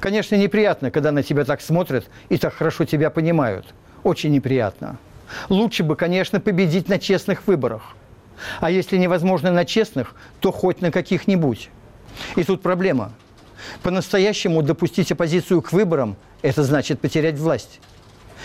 Конечно, 0.00 0.36
неприятно, 0.36 0.90
когда 0.90 1.12
на 1.12 1.22
тебя 1.22 1.44
так 1.44 1.62
смотрят 1.62 2.04
и 2.28 2.36
так 2.36 2.52
хорошо 2.52 2.84
тебя 2.84 3.10
понимают. 3.10 3.66
Очень 4.02 4.32
неприятно. 4.32 4.98
Лучше 5.48 5.82
бы, 5.84 5.96
конечно, 5.96 6.40
победить 6.40 6.88
на 6.88 6.98
честных 6.98 7.46
выборах. 7.46 7.94
А 8.60 8.70
если 8.70 8.96
невозможно 8.96 9.50
на 9.50 9.64
честных, 9.64 10.14
то 10.40 10.52
хоть 10.52 10.80
на 10.80 10.90
каких-нибудь. 10.90 11.70
И 12.36 12.44
тут 12.44 12.62
проблема. 12.62 13.12
По-настоящему 13.82 14.62
допустить 14.62 15.12
оппозицию 15.12 15.62
к 15.62 15.72
выборам– 15.72 16.16
это 16.42 16.62
значит 16.62 17.00
потерять 17.00 17.36
власть. 17.38 17.80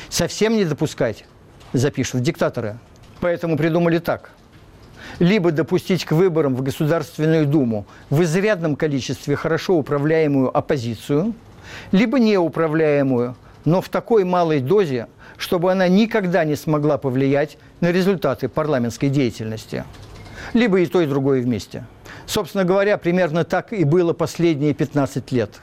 Совсем 0.10 0.56
не 0.56 0.66
допускать– 0.66 1.26
запишут 1.74 2.22
диктаторы. 2.22 2.78
Поэтому 3.20 3.58
придумали 3.58 4.00
так. 4.00 4.32
Либо 5.20 5.52
допустить 5.52 6.06
к 6.06 6.12
выборам 6.12 6.56
в 6.56 6.62
Государственную 6.62 7.46
Думу 7.46 7.86
в 8.10 8.24
изрядном 8.24 8.76
количестве 8.76 9.36
хорошо 9.36 9.76
управляемую 9.76 10.56
оппозицию, 10.56 11.34
либо 11.92 12.20
неуправляемую, 12.20 13.36
но 13.66 13.82
в 13.82 13.90
такой 13.90 14.24
малой 14.24 14.60
дозе, 14.60 15.08
чтобы 15.38 15.72
она 15.72 15.88
никогда 15.88 16.44
не 16.46 16.56
смогла 16.56 16.98
повлиять 16.98 17.58
на 17.80 17.92
результаты 17.92 18.50
парламентской 18.50 19.10
деятельности. 19.10 19.86
Либо 20.54 20.80
и 20.80 20.86
то, 20.86 21.02
и 21.02 21.06
другое 21.06 21.42
вместе. 21.42 21.86
Собственно 22.26 22.64
говоря, 22.64 22.98
примерно 22.98 23.44
так 23.44 23.74
и 23.74 23.84
было 23.84 24.14
последние 24.14 24.74
15 24.74 25.32
лет. 25.32 25.62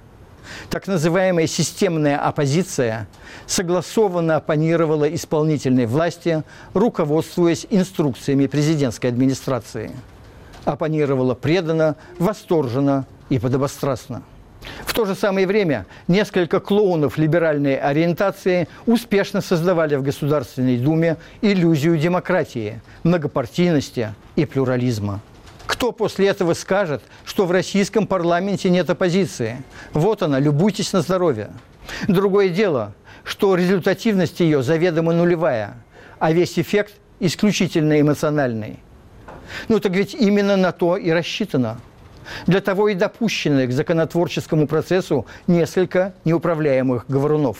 Так 0.69 0.87
называемая 0.87 1.47
системная 1.47 2.19
оппозиция 2.19 3.09
согласованно 3.47 4.37
оппонировала 4.37 5.13
исполнительной 5.15 5.87
власти, 5.87 6.43
руководствуясь 6.75 7.67
инструкциями 7.71 8.47
президентской 8.47 9.09
администрации. 9.09 9.93
Оппонировала 10.65 11.35
преданно, 11.35 11.97
восторженно 12.19 13.07
и 13.29 13.39
подобострастно. 13.39 14.23
В 14.85 14.93
то 14.93 15.07
же 15.07 15.15
самое 15.15 15.47
время 15.47 15.87
несколько 16.09 16.61
клоунов 16.61 17.17
либеральной 17.17 17.77
ориентации 17.77 18.69
успешно 18.87 19.41
создавали 19.41 19.95
в 19.95 20.03
Государственной 20.03 20.77
Думе 20.77 21.17
иллюзию 21.41 21.97
демократии, 21.97 22.81
многопартийности 23.03 24.15
и 24.37 24.45
плюрализма. 24.45 25.21
Кто 25.67 25.93
после 25.93 26.29
этого 26.29 26.55
скажет, 26.55 27.03
что 27.25 27.47
в 27.47 27.53
российском 27.53 28.07
парламенте 28.07 28.69
нет 28.71 28.91
оппозиции? 28.91 29.63
Вот 29.93 30.23
она, 30.23 30.39
любуйтесь 30.39 30.93
на 30.93 31.01
здоровье. 31.01 31.51
Другое 32.09 32.49
дело, 32.49 32.93
что 33.25 33.55
результативность 33.55 34.41
ее 34.41 34.63
заведомо 34.63 35.13
нулевая, 35.13 35.75
а 36.19 36.33
весь 36.33 36.59
эффект 36.59 36.95
исключительно 37.21 38.01
эмоциональный. 38.01 38.81
Ну 39.69 39.81
так 39.81 39.93
ведь 39.93 40.15
именно 40.15 40.57
на 40.57 40.73
то 40.73 40.97
и 40.97 41.11
рассчитано– 41.11 41.81
для 42.47 42.61
того 42.61 42.89
и 42.89 42.95
допущены 42.95 43.67
к 43.67 43.73
законотворческому 43.73 44.67
процессу 44.67 45.27
несколько 45.47 46.15
неуправляемых 46.25 47.05
говорунов. 47.09 47.59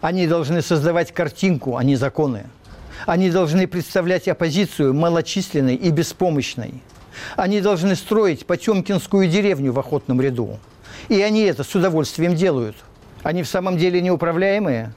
Они 0.00 0.26
должны 0.26 0.62
создавать 0.62 1.12
картинку, 1.12 1.76
а 1.76 1.84
не 1.84 1.96
законы. 1.96 2.46
Они 3.06 3.30
должны 3.30 3.66
представлять 3.66 4.28
оппозицию 4.28 4.94
малочисленной 4.94 5.74
и 5.74 5.90
беспомощной. 5.90 6.82
Они 7.36 7.60
должны 7.60 7.94
строить 7.94 8.46
Потемкинскую 8.46 9.28
деревню 9.28 9.72
в 9.72 9.78
охотном 9.78 10.20
ряду. 10.20 10.58
И 11.08 11.20
они 11.20 11.42
это 11.42 11.64
с 11.64 11.74
удовольствием 11.74 12.34
делают. 12.34 12.76
Они 13.22 13.42
в 13.42 13.48
самом 13.48 13.76
деле 13.76 14.00
неуправляемые? 14.00 14.92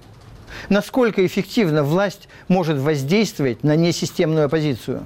Насколько 0.69 1.25
эффективно 1.25 1.83
власть 1.83 2.27
может 2.47 2.77
воздействовать 2.77 3.63
на 3.63 3.75
несистемную 3.75 4.45
оппозицию? 4.45 5.03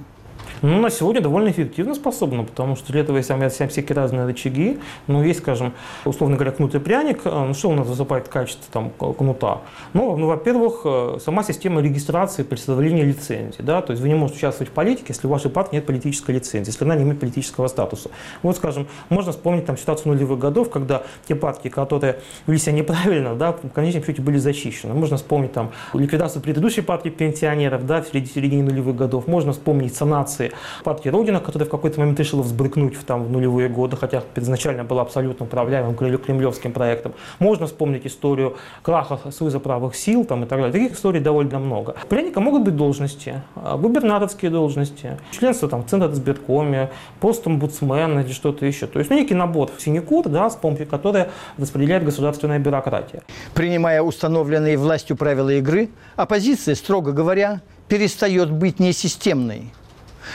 Ну, 0.62 0.78
на 0.78 0.90
сегодня 0.90 1.22
довольно 1.22 1.50
эффективно 1.50 1.94
способна, 1.94 2.44
потому 2.44 2.76
что 2.76 2.92
для 2.92 3.00
этого 3.00 3.16
есть 3.16 3.30
всякие 3.70 3.96
разные 3.96 4.26
рычаги. 4.26 4.78
Ну, 5.06 5.22
есть, 5.22 5.40
скажем, 5.40 5.72
условно 6.04 6.36
говоря, 6.36 6.52
кнут 6.52 6.74
и 6.74 6.78
пряник. 6.78 7.22
Э, 7.24 7.46
ну, 7.46 7.54
что 7.54 7.70
у 7.70 7.74
нас 7.74 7.86
выступает 7.86 8.26
в 8.26 8.30
качестве 8.30 8.66
там, 8.70 8.90
кнута? 8.90 9.62
Ну, 9.94 10.16
ну, 10.18 10.26
во-первых, 10.26 10.82
э, 10.84 11.18
сама 11.24 11.44
система 11.44 11.80
регистрации 11.80 12.42
при 12.42 12.56
составлении 12.56 13.02
лицензии. 13.02 13.62
Да? 13.62 13.80
То 13.80 13.92
есть 13.92 14.02
вы 14.02 14.08
не 14.08 14.14
можете 14.14 14.38
участвовать 14.38 14.70
в 14.70 14.74
политике, 14.74 15.06
если 15.08 15.26
у 15.26 15.30
вашей 15.30 15.50
партии 15.50 15.76
нет 15.76 15.86
политической 15.86 16.32
лицензии, 16.32 16.70
если 16.70 16.84
она 16.84 16.94
не 16.94 17.04
имеет 17.04 17.20
политического 17.20 17.66
статуса. 17.68 18.10
Вот, 18.42 18.56
скажем, 18.56 18.86
можно 19.08 19.32
вспомнить 19.32 19.64
там, 19.64 19.78
ситуацию 19.78 20.12
нулевых 20.12 20.38
годов, 20.38 20.68
когда 20.68 21.04
те 21.26 21.34
партии, 21.34 21.70
которые 21.70 22.18
вели 22.46 22.58
себя 22.58 22.72
неправильно, 22.72 23.34
да, 23.34 23.52
в 23.52 23.70
конечном 23.70 24.04
счете 24.04 24.20
были 24.20 24.36
защищены. 24.36 24.92
Можно 24.92 25.16
вспомнить 25.16 25.52
там, 25.52 25.70
ликвидацию 25.94 26.42
предыдущей 26.42 26.82
партии 26.82 27.08
пенсионеров 27.08 27.86
да, 27.86 28.02
в 28.02 28.08
середине 28.08 28.62
нулевых 28.62 28.94
годов. 28.94 29.26
Можно 29.26 29.52
вспомнить 29.52 29.94
санации 29.94 30.49
партии 30.84 31.08
Родина, 31.08 31.40
которая 31.40 31.66
в 31.68 31.70
какой-то 31.70 32.00
момент 32.00 32.18
решила 32.18 32.42
взбрыкнуть 32.42 32.94
в, 32.94 33.04
там, 33.04 33.24
в 33.24 33.30
нулевые 33.30 33.68
годы, 33.68 33.96
хотя 33.96 34.22
изначально 34.36 34.84
была 34.84 35.02
абсолютно 35.02 35.46
управляемым 35.46 35.94
кремлевским 35.94 36.72
проектом. 36.72 37.12
Можно 37.38 37.66
вспомнить 37.66 38.06
историю 38.06 38.56
краха 38.82 39.18
Союза 39.30 39.60
правых 39.60 39.94
сил 39.96 40.24
там, 40.24 40.44
и 40.44 40.46
так 40.46 40.58
далее. 40.58 40.72
Таких 40.72 40.96
историй 40.96 41.20
довольно 41.20 41.58
много. 41.58 41.94
Пряника 42.08 42.40
могут 42.40 42.62
быть 42.62 42.76
должности, 42.76 43.42
а, 43.56 43.76
губернаторские 43.76 44.50
должности, 44.50 45.18
членство 45.30 45.68
там, 45.68 45.82
в 45.82 45.86
Центре 45.86 46.10
избиркоме, 46.12 46.90
пост 47.20 47.46
омбудсмена 47.46 48.20
или 48.20 48.32
что-то 48.32 48.66
еще. 48.66 48.86
То 48.86 48.98
есть 48.98 49.10
ну, 49.10 49.16
некий 49.16 49.34
набор 49.34 49.70
синекур, 49.78 50.28
да, 50.28 50.50
с 50.50 50.56
помощью 50.56 50.86
которой 50.86 51.26
распределяет 51.58 52.04
государственная 52.04 52.58
бюрократия. 52.58 53.22
Принимая 53.54 54.02
установленные 54.02 54.76
властью 54.76 55.16
правила 55.16 55.50
игры, 55.50 55.90
оппозиция, 56.16 56.74
строго 56.74 57.12
говоря, 57.12 57.60
перестает 57.88 58.50
быть 58.50 58.78
несистемной. 58.78 59.72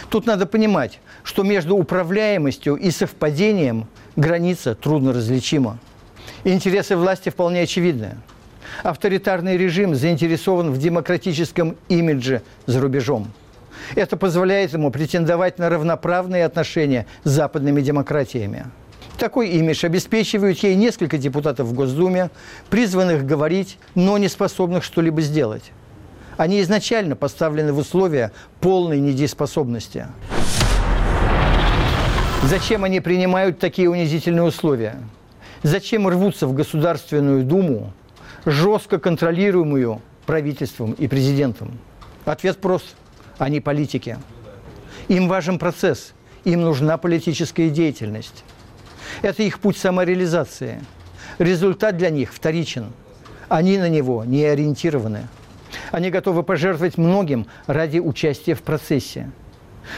Тут 0.09 0.25
надо 0.25 0.45
понимать, 0.45 0.99
что 1.23 1.43
между 1.43 1.75
управляемостью 1.75 2.75
и 2.75 2.91
совпадением 2.91 3.87
граница 4.15 4.75
трудно 4.75 5.13
различима. 5.13 5.79
Интересы 6.43 6.95
власти 6.95 7.29
вполне 7.29 7.61
очевидны. 7.61 8.17
Авторитарный 8.83 9.57
режим 9.57 9.95
заинтересован 9.95 10.71
в 10.71 10.77
демократическом 10.77 11.75
имидже 11.87 12.41
за 12.65 12.81
рубежом. 12.81 13.31
Это 13.95 14.17
позволяет 14.17 14.73
ему 14.73 14.89
претендовать 14.91 15.59
на 15.59 15.69
равноправные 15.69 16.45
отношения 16.45 17.05
с 17.23 17.29
западными 17.29 17.81
демократиями. 17.81 18.65
Такой 19.17 19.49
имидж 19.49 19.85
обеспечивают 19.85 20.59
ей 20.59 20.75
несколько 20.75 21.17
депутатов 21.17 21.67
в 21.67 21.73
Госдуме, 21.73 22.31
призванных 22.69 23.25
говорить, 23.25 23.77
но 23.93 24.17
не 24.17 24.27
способных 24.27 24.83
что-либо 24.83 25.21
сделать. 25.21 25.71
Они 26.37 26.61
изначально 26.61 27.15
поставлены 27.15 27.71
в 27.71 27.77
условия 27.77 28.31
полной 28.59 28.99
недееспособности. 28.99 30.07
Зачем 32.43 32.83
они 32.83 32.99
принимают 32.99 33.59
такие 33.59 33.89
унизительные 33.89 34.43
условия? 34.43 34.97
Зачем 35.63 36.07
рвутся 36.07 36.45
в 36.45 36.53
Государственную 36.53 37.43
Думу, 37.43 37.91
жестко 38.45 38.99
контролируемую 38.99 40.01
правительством 40.25 40.91
и 40.93 41.07
президентом? 41.07 41.79
Ответ 42.25 42.59
прост. 42.59 42.95
Они 43.37 43.59
политики. 43.61 44.17
Им 45.07 45.27
важен 45.27 45.59
процесс, 45.59 46.13
им 46.43 46.61
нужна 46.61 46.97
политическая 46.97 47.69
деятельность. 47.69 48.43
Это 49.21 49.43
их 49.43 49.59
путь 49.59 49.77
самореализации. 49.77 50.81
Результат 51.37 51.97
для 51.97 52.09
них 52.09 52.33
вторичен. 52.33 52.93
Они 53.49 53.77
на 53.77 53.89
него 53.89 54.23
не 54.23 54.43
ориентированы. 54.45 55.27
Они 55.91 56.09
готовы 56.09 56.43
пожертвовать 56.43 56.97
многим 56.97 57.47
ради 57.67 57.99
участия 57.99 58.53
в 58.53 58.61
процессе. 58.61 59.29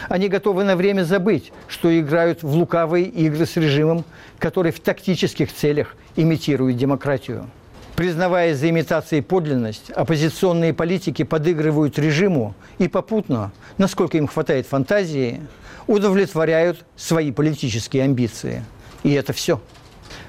Они 0.09 0.27
готовы 0.27 0.63
на 0.63 0.75
время 0.75 1.03
забыть, 1.03 1.51
что 1.67 1.97
играют 1.97 2.43
в 2.43 2.53
лукавые 2.53 3.05
игры 3.05 3.45
с 3.45 3.55
режимом, 3.55 4.03
который 4.37 4.71
в 4.71 4.79
тактических 4.79 5.53
целях 5.53 5.95
имитирует 6.15 6.77
демократию. 6.77 7.49
Признавая 7.95 8.53
за 8.53 8.69
имитацией 8.69 9.23
подлинность, 9.23 9.89
оппозиционные 9.89 10.73
политики 10.73 11.23
подыгрывают 11.23 11.97
режиму 11.97 12.53
и 12.77 12.87
попутно, 12.87 13.51
насколько 13.77 14.17
им 14.17 14.27
хватает 14.27 14.67
фантазии, 14.67 15.41
удовлетворяют 15.87 16.85
свои 16.95 17.31
политические 17.31 18.03
амбиции. 18.03 18.63
И 19.03 19.13
это 19.13 19.33
все. 19.33 19.59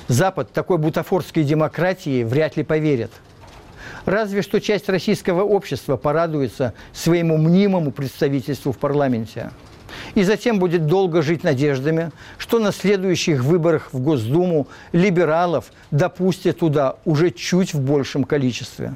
Запад 0.07 0.53
такой 0.53 0.79
бутафорской 0.79 1.44
демократии 1.44 2.23
вряд 2.23 2.57
ли 2.57 2.62
поверит– 2.62 3.11
Разве 4.09 4.40
что 4.40 4.59
часть 4.59 4.88
российского 4.88 5.42
общества 5.42 5.99
порадуется 5.99 6.73
своему 6.94 7.37
мнимому 7.37 7.90
представительству 7.90 8.73
в 8.73 8.79
парламенте. 8.79 9.51
И 10.14 10.23
затем 10.23 10.59
будет 10.59 10.87
долго 10.87 11.21
жить 11.21 11.44
надеждами, 11.44 12.11
что 12.38 12.59
на 12.59 12.73
следующих 12.73 13.44
выборах 13.44 13.90
в 13.92 14.01
Госдуму 14.01 14.66
либералов 14.92 15.66
допустят 15.90 16.61
туда 16.61 16.97
уже 17.05 17.31
чуть 17.31 17.75
в 17.75 17.83
большем 17.83 18.25
количестве. 18.25 18.94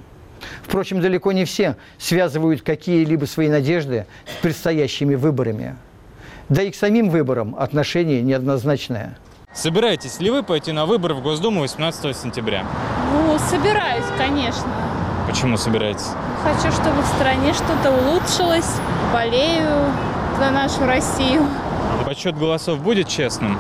Впрочем, 0.63 1.03
далеко 1.03 1.33
не 1.33 1.45
все 1.45 1.77
связывают 1.99 2.63
какие-либо 2.63 3.27
свои 3.27 3.51
надежды 3.51 4.07
с 4.25 4.41
предстоящими 4.41 5.15
выборами. 5.15 5.77
Да 6.49 6.63
и 6.63 6.71
к 6.71 6.75
самим 6.75 7.11
выборам 7.11 7.55
отношение 7.59 8.23
неоднозначное. 8.23 9.19
Собираетесь 9.53 10.21
ли 10.21 10.31
вы 10.31 10.43
пойти 10.43 10.73
на 10.73 10.87
выборы 10.87 11.13
в 11.13 11.23
Госдуму 11.23 11.61
18 11.61 12.17
сентября? 12.17 12.65
Ну, 13.13 13.39
собираюсь, 13.51 14.07
конечно. 14.17 15.02
Почему 15.33 15.57
собираетесь? 15.57 16.09
Хочу, 16.45 16.71
чтобы 16.77 17.01
в 17.01 17.07
стране 17.07 17.55
что-то 17.55 17.91
улучшилось. 17.91 18.71
Болею 19.15 19.87
за 20.39 20.51
нашу 20.51 20.85
Россию. 20.85 21.47
Подсчет 22.05 22.37
голосов 22.37 22.81
будет 22.81 23.09
честным? 23.09 23.59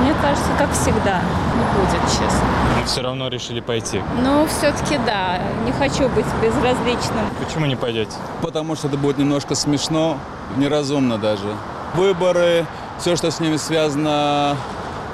Мне 0.00 0.12
кажется, 0.20 0.50
как 0.58 0.72
всегда, 0.72 1.20
не 1.54 1.80
будет 1.80 2.02
честно. 2.08 2.40
Но 2.80 2.84
все 2.84 3.00
равно 3.00 3.28
решили 3.28 3.60
пойти? 3.60 4.02
Ну, 4.24 4.44
все-таки 4.48 4.98
да. 5.06 5.38
Не 5.64 5.70
хочу 5.70 6.08
быть 6.08 6.26
безразличным. 6.42 7.26
Почему 7.38 7.66
не 7.66 7.76
пойдете? 7.76 8.16
Потому 8.40 8.74
что 8.74 8.88
это 8.88 8.96
будет 8.96 9.18
немножко 9.18 9.54
смешно, 9.54 10.18
неразумно 10.56 11.16
даже. 11.16 11.46
Выборы, 11.94 12.66
все, 12.98 13.14
что 13.14 13.30
с 13.30 13.38
ними 13.38 13.56
связано, 13.56 14.56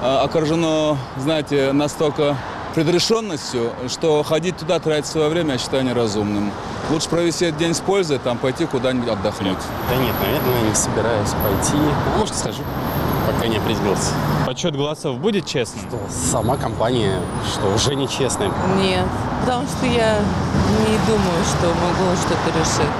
а, 0.00 0.22
окружено, 0.24 0.96
знаете, 1.18 1.72
настолько 1.72 2.38
предрешенностью, 2.74 3.70
что 3.88 4.22
ходить 4.22 4.56
туда, 4.56 4.78
тратить 4.78 5.06
свое 5.06 5.28
время, 5.28 5.52
я 5.52 5.58
считаю 5.58 5.84
неразумным. 5.84 6.50
Лучше 6.90 7.08
провести 7.08 7.46
этот 7.46 7.58
день 7.58 7.74
с 7.74 7.80
пользой, 7.80 8.18
там 8.18 8.38
пойти 8.38 8.66
куда-нибудь 8.66 9.08
отдохнуть. 9.08 9.58
Да 9.90 9.96
нет, 9.96 10.14
наверное, 10.20 10.68
не 10.68 10.74
собираюсь 10.74 11.30
пойти. 11.30 11.82
Может, 12.18 12.34
схожу, 12.34 12.62
пока 13.26 13.46
не 13.46 13.58
определился. 13.58 14.12
Подсчет 14.46 14.76
голосов 14.76 15.18
будет 15.18 15.46
честным? 15.46 15.84
Что 15.88 15.98
сама 16.10 16.56
компания, 16.56 17.20
что 17.52 17.68
уже 17.74 17.94
нечестная. 17.94 18.50
Нет, 18.76 19.04
потому 19.40 19.66
что 19.66 19.86
я 19.86 20.18
не 20.18 20.98
думаю, 21.06 21.44
что 21.44 21.66
могу 21.66 22.16
что-то 22.16 22.58
решить. 22.58 22.92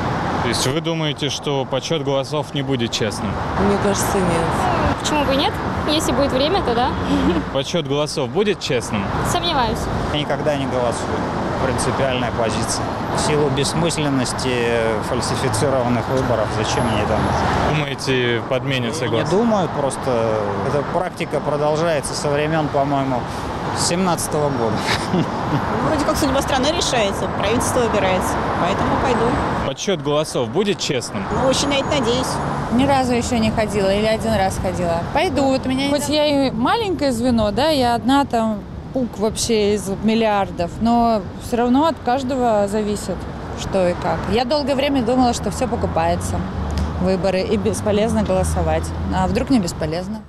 То 0.43 0.49
есть 0.49 0.67
вы 0.67 0.81
думаете, 0.81 1.31
что 1.31 1.65
подсчет 1.65 2.05
голосов 2.05 2.55
не 2.55 2.63
будет 2.63 2.93
честным? 2.93 3.33
Мне 3.67 3.77
кажется, 3.83 4.19
нет. 4.19 4.78
Почему 5.01 5.25
бы 5.25 5.35
и 5.35 5.37
нет? 5.37 5.53
Если 5.89 6.13
будет 6.13 6.33
время, 6.33 6.63
то 6.63 6.75
да. 6.75 6.91
Подсчет 7.53 7.87
голосов 7.89 8.29
будет 8.31 8.61
честным? 8.61 9.05
Сомневаюсь. 9.31 9.79
Никогда 10.15 10.57
не 10.57 10.67
голосую. 10.67 11.09
Принципиальная 11.65 12.31
позиция. 12.39 12.85
В 13.17 13.21
силу 13.21 13.49
бессмысленности 13.51 14.65
фальсифицированных 15.09 16.07
выборов, 16.09 16.47
зачем 16.57 16.85
мне 16.87 17.03
это 17.03 17.15
нужно? 17.15 17.75
Думаете, 17.75 18.43
подменится 18.49 19.05
Не 19.07 19.11
голос? 19.11 19.31
думаю, 19.31 19.69
просто 19.77 20.39
эта 20.69 20.83
практика 20.97 21.41
продолжается 21.41 22.15
со 22.15 22.29
времен, 22.29 22.69
по-моему, 22.69 23.21
17 23.77 24.33
года. 24.33 24.77
Вроде 25.87 26.05
как 26.05 26.17
судьба 26.17 26.43
страны 26.43 26.67
решается, 26.69 27.29
правительство 27.39 27.81
выбирается, 27.81 28.35
поэтому 28.61 28.91
пойду. 29.03 29.25
Подсчет 29.67 30.03
голосов 30.03 30.49
будет 30.49 30.79
честным? 30.79 31.25
Ну, 31.33 31.49
очень 31.49 31.69
на 31.69 31.75
это 31.75 31.89
надеюсь. 32.01 32.27
Ни 32.73 32.87
разу 32.87 33.13
еще 33.13 33.39
не 33.39 33.51
ходила 33.51 33.93
или 33.93 34.07
один 34.07 34.35
раз 34.35 34.59
ходила. 34.63 35.03
Пойду. 35.15 35.45
Вот 35.45 35.65
меня 35.67 35.89
Хоть 35.91 36.09
я 36.09 36.49
и 36.49 36.51
маленькое 36.51 37.13
звено, 37.13 37.51
да, 37.51 37.69
я 37.69 37.95
одна 37.95 38.25
там 38.25 38.61
пук 38.93 39.19
вообще 39.19 39.75
из 39.75 39.89
миллиардов, 40.03 40.71
но 40.81 41.23
все 41.43 41.57
равно 41.57 41.87
от 41.87 41.97
каждого 42.05 42.67
зависит, 42.69 43.17
что 43.61 43.89
и 43.89 43.95
как. 43.95 44.19
Я 44.33 44.45
долгое 44.45 44.75
время 44.75 45.03
думала, 45.03 45.33
что 45.33 45.51
все 45.51 45.67
покупается, 45.67 46.41
выборы, 47.01 47.43
и 47.43 47.57
бесполезно 47.57 48.23
голосовать. 48.23 48.85
А 49.15 49.27
вдруг 49.27 49.51
не 49.51 49.61
бесполезно? 49.61 50.21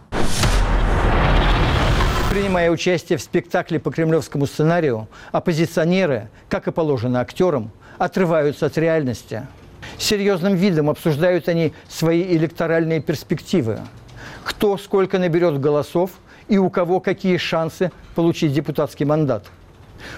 Принимая 2.29 2.69
участие 2.69 3.17
в 3.17 3.23
спектакле 3.23 3.79
по 3.79 3.89
кремлевскому 3.89 4.45
сценарию, 4.45 5.07
оппозиционеры, 5.31 6.29
как 6.47 6.67
и 6.67 6.71
положено 6.71 7.21
актерам, 7.21 7.71
отрываются 7.97 8.67
от 8.67 8.77
реальности. 8.77 9.47
Серьезным 9.97 10.53
видом 10.53 10.91
обсуждают 10.91 11.49
они 11.49 11.73
свои 11.87 12.21
электоральные 12.21 13.01
перспективы. 13.01 13.79
Кто 14.43 14.77
сколько 14.77 15.17
наберет 15.17 15.59
голосов 15.59 16.11
и 16.47 16.59
у 16.59 16.69
кого 16.69 16.99
какие 16.99 17.37
шансы 17.37 17.91
получить 18.13 18.53
депутатский 18.53 19.07
мандат. 19.07 19.47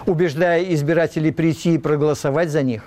Убеждая 0.06 0.64
избирателей 0.66 1.32
прийти 1.32 1.76
и 1.76 1.78
проголосовать 1.78 2.50
за 2.50 2.62
них, 2.62 2.84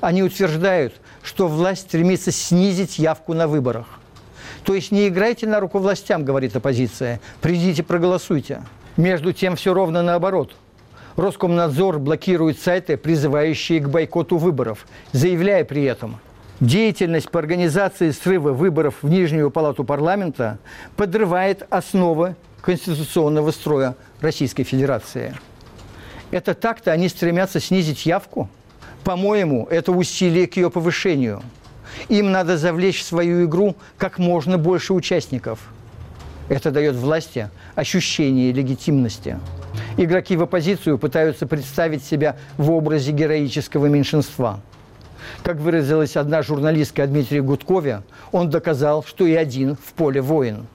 они 0.00 0.22
утверждают, 0.22 0.94
что 1.24 1.48
власть 1.48 1.88
стремится 1.88 2.30
снизить 2.30 3.00
явку 3.00 3.34
на 3.34 3.48
выборах. 3.48 3.98
То 4.68 4.74
есть 4.74 4.92
не 4.92 5.08
играйте 5.08 5.46
на 5.46 5.60
руку 5.60 5.78
властям, 5.78 6.26
говорит 6.26 6.54
оппозиция, 6.54 7.22
придите 7.40 7.82
проголосуйте. 7.82 8.60
Между 8.98 9.32
тем 9.32 9.56
все 9.56 9.72
ровно 9.72 10.02
наоборот. 10.02 10.54
Роскомнадзор 11.16 11.98
блокирует 11.98 12.60
сайты, 12.60 12.98
призывающие 12.98 13.80
к 13.80 13.88
бойкоту 13.88 14.36
выборов, 14.36 14.86
заявляя 15.12 15.64
при 15.64 15.84
этом, 15.84 16.20
деятельность 16.60 17.30
по 17.30 17.38
организации 17.38 18.10
срыва 18.10 18.52
выборов 18.52 18.96
в 19.00 19.08
Нижнюю 19.08 19.50
палату 19.50 19.84
парламента 19.84 20.58
подрывает 20.96 21.66
основы 21.70 22.36
конституционного 22.60 23.52
строя 23.52 23.96
Российской 24.20 24.64
Федерации. 24.64 25.34
Это 26.30 26.52
так-то 26.52 26.92
они 26.92 27.08
стремятся 27.08 27.58
снизить 27.58 28.04
явку? 28.04 28.50
По-моему, 29.02 29.66
это 29.70 29.92
усилие 29.92 30.46
к 30.46 30.58
ее 30.58 30.70
повышению. 30.70 31.42
Им 32.08 32.32
надо 32.32 32.56
завлечь 32.56 33.00
в 33.00 33.04
свою 33.04 33.44
игру 33.46 33.76
как 33.96 34.18
можно 34.18 34.58
больше 34.58 34.94
участников. 34.94 35.60
Это 36.48 36.70
дает 36.70 36.96
власти 36.96 37.50
ощущение 37.74 38.52
легитимности. 38.52 39.38
Игроки 39.96 40.36
в 40.36 40.42
оппозицию 40.42 40.98
пытаются 40.98 41.46
представить 41.46 42.04
себя 42.04 42.36
в 42.56 42.70
образе 42.70 43.12
героического 43.12 43.86
меньшинства. 43.86 44.60
Как 45.42 45.56
выразилась 45.56 46.16
одна 46.16 46.42
журналистка 46.42 47.02
о 47.02 47.06
Дмитрии 47.06 47.40
Гудкове, 47.40 48.02
он 48.32 48.48
доказал, 48.48 49.04
что 49.04 49.26
и 49.26 49.34
один 49.34 49.76
в 49.76 49.92
поле 49.92 50.20
воин. 50.22 50.66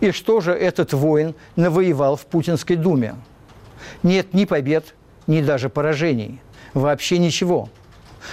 И 0.00 0.10
что 0.10 0.40
же 0.40 0.52
этот 0.52 0.92
воин 0.92 1.34
навоевал 1.54 2.16
в 2.16 2.26
Путинской 2.26 2.76
думе? 2.76 3.14
Нет 4.02 4.34
ни 4.34 4.44
побед, 4.44 4.94
ни 5.26 5.40
даже 5.40 5.68
поражений. 5.68 6.40
Вообще 6.74 7.18
ничего. 7.18 7.68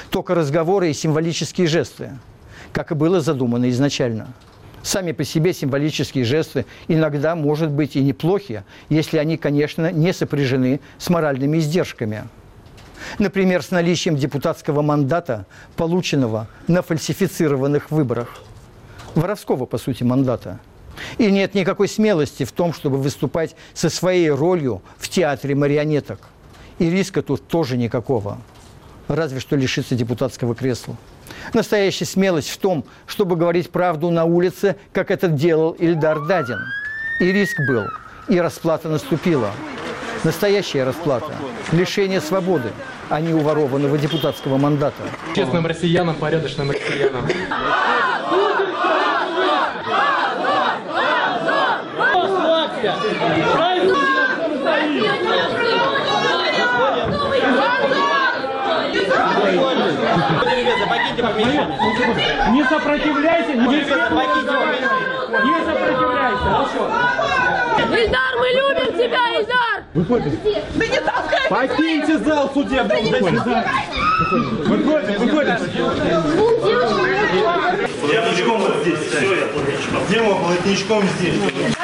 Только 0.09 0.35
разговоры 0.35 0.89
и 0.89 0.93
символические 0.93 1.67
жесты, 1.67 2.11
как 2.73 2.91
и 2.91 2.95
было 2.95 3.21
задумано 3.21 3.69
изначально. 3.69 4.33
Сами 4.81 5.11
по 5.11 5.23
себе 5.23 5.53
символические 5.53 6.23
жесты 6.23 6.65
иногда, 6.87 7.35
может 7.35 7.69
быть, 7.69 7.95
и 7.95 8.01
неплохи, 8.01 8.63
если 8.87 9.17
они, 9.17 9.37
конечно, 9.37 9.91
не 9.91 10.13
сопряжены 10.13 10.79
с 10.97 11.09
моральными 11.09 11.57
издержками. 11.57 12.23
Например, 13.17 13.61
с 13.61 13.71
наличием 13.71 14.15
депутатского 14.15 14.81
мандата, 14.81 15.45
полученного 15.75 16.47
на 16.67 16.81
фальсифицированных 16.81 17.91
выборах. 17.91 18.41
Воровского, 19.15 19.65
по 19.65 19.77
сути, 19.77 20.03
мандата. 20.03 20.59
И 21.17 21.31
нет 21.31 21.55
никакой 21.55 21.87
смелости 21.87 22.43
в 22.43 22.51
том, 22.51 22.73
чтобы 22.73 22.97
выступать 22.97 23.55
со 23.73 23.89
своей 23.89 24.29
ролью 24.29 24.81
в 24.97 25.09
театре 25.09 25.55
марионеток. 25.55 26.19
И 26.77 26.89
риска 26.89 27.21
тут 27.21 27.47
тоже 27.47 27.77
никакого. 27.77 28.37
Разве 29.07 29.39
что 29.39 29.55
лишиться 29.55 29.95
депутатского 29.95 30.55
кресла. 30.55 30.95
Настоящая 31.53 32.05
смелость 32.05 32.49
в 32.49 32.57
том, 32.57 32.85
чтобы 33.07 33.35
говорить 33.35 33.69
правду 33.69 34.09
на 34.11 34.25
улице, 34.25 34.75
как 34.93 35.11
это 35.11 35.27
делал 35.27 35.71
Ильдар 35.71 36.25
Дадин. 36.25 36.59
И 37.19 37.31
риск 37.31 37.57
был, 37.67 37.85
и 38.27 38.39
расплата 38.39 38.89
наступила. 38.89 39.51
Настоящая 40.23 40.83
расплата– 40.83 41.31
лишение 41.71 42.19
свободы, 42.19 42.71
а 43.09 43.21
не 43.21 43.33
уворованного 43.33 43.97
депутатского 43.97 44.57
мандата. 44.57 45.01
Честным 45.33 45.65
россиянам, 45.65 46.15
порядочным 46.15 46.71
россиянам. 46.71 47.25
Не 62.51 62.63
сопротивляйся, 62.65 63.53
не, 63.53 63.67
не 63.67 63.83
сопротивляйся. 63.85 64.89
Ильдар, 67.91 68.33
мы 68.37 68.47
любим 68.49 68.93
тебя, 68.93 69.23
Ильдар! 69.39 69.83
Выходим. 69.93 70.39
Да 70.75 70.85
не 70.85 70.99
толкай! 70.99 71.49
Покиньте 71.49 72.17
зал 72.19 72.51
судебного 72.53 73.01
заседания. 73.01 73.65
Выходим, 74.65 75.19
выходим. 75.19 75.57
Я 78.11 78.21
плотничком 78.21 78.57
вот 78.59 78.75
здесь. 78.81 78.99
Все, 78.99 79.35
я 79.35 79.45
плотничком. 79.47 79.99
Дима 80.09 80.35
плотничком 80.35 81.03
здесь. 81.17 81.75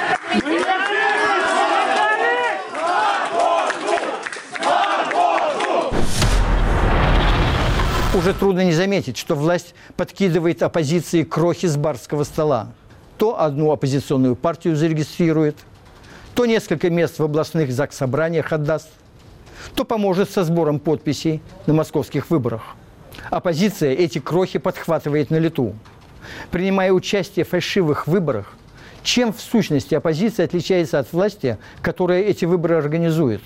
Уже 8.26 8.34
трудно 8.34 8.64
не 8.64 8.74
заметить, 8.74 9.18
что 9.18 9.36
власть 9.36 9.76
подкидывает 9.98 10.64
оппозиции 10.64 11.22
крохи 11.22 11.68
с 11.68 11.78
барского 11.78 12.24
стола. 12.24 12.70
То 13.20 13.40
одну 13.40 13.70
оппозиционную 13.70 14.36
партию 14.36 14.76
зарегистрирует, 14.76 15.58
то 16.34 16.48
несколько 16.48 16.90
мест 16.90 17.20
в 17.20 17.24
областных 17.24 17.72
ЗАГС-собраниях 17.72 18.52
отдаст, 18.52 18.90
то 19.76 19.86
поможет 19.86 20.32
со 20.32 20.44
сбором 20.44 20.80
подписей 20.80 21.40
на 21.68 21.76
московских 21.76 22.32
выборах. 22.32 22.64
Оппозиция 23.30 23.94
эти 23.94 24.18
крохи 24.18 24.58
подхватывает 24.58 25.30
на 25.30 25.36
лету. 25.36 25.76
Принимая 26.50 26.92
участие 26.94 27.46
в 27.46 27.50
фальшивых 27.50 28.08
выборах, 28.08 28.54
чем 29.04 29.34
в 29.34 29.40
сущности 29.40 29.94
оппозиция 29.94 30.46
отличается 30.48 30.98
от 30.98 31.14
власти, 31.14 31.60
которая 31.84 32.24
эти 32.24 32.46
выборы 32.46 32.78
организует? 32.78 33.42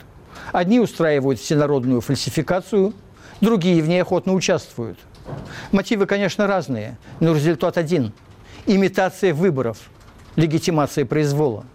Одни 0.54 0.80
устраивают 0.80 1.38
всенародную 1.38 2.00
фальсификацию, 2.00 2.94
другие 3.42 3.82
в 3.82 3.88
ней 3.88 4.02
охотно 4.02 4.34
участвуют. 4.34 4.98
Мотивы, 5.72 6.06
конечно, 6.06 6.48
разные, 6.48 6.98
но 7.20 7.36
результат 7.36 7.78
один– 7.78 8.14
имитация 8.66 9.34
выборов, 9.34 9.78
легитимация 10.36 11.06
произвола. 11.06 11.66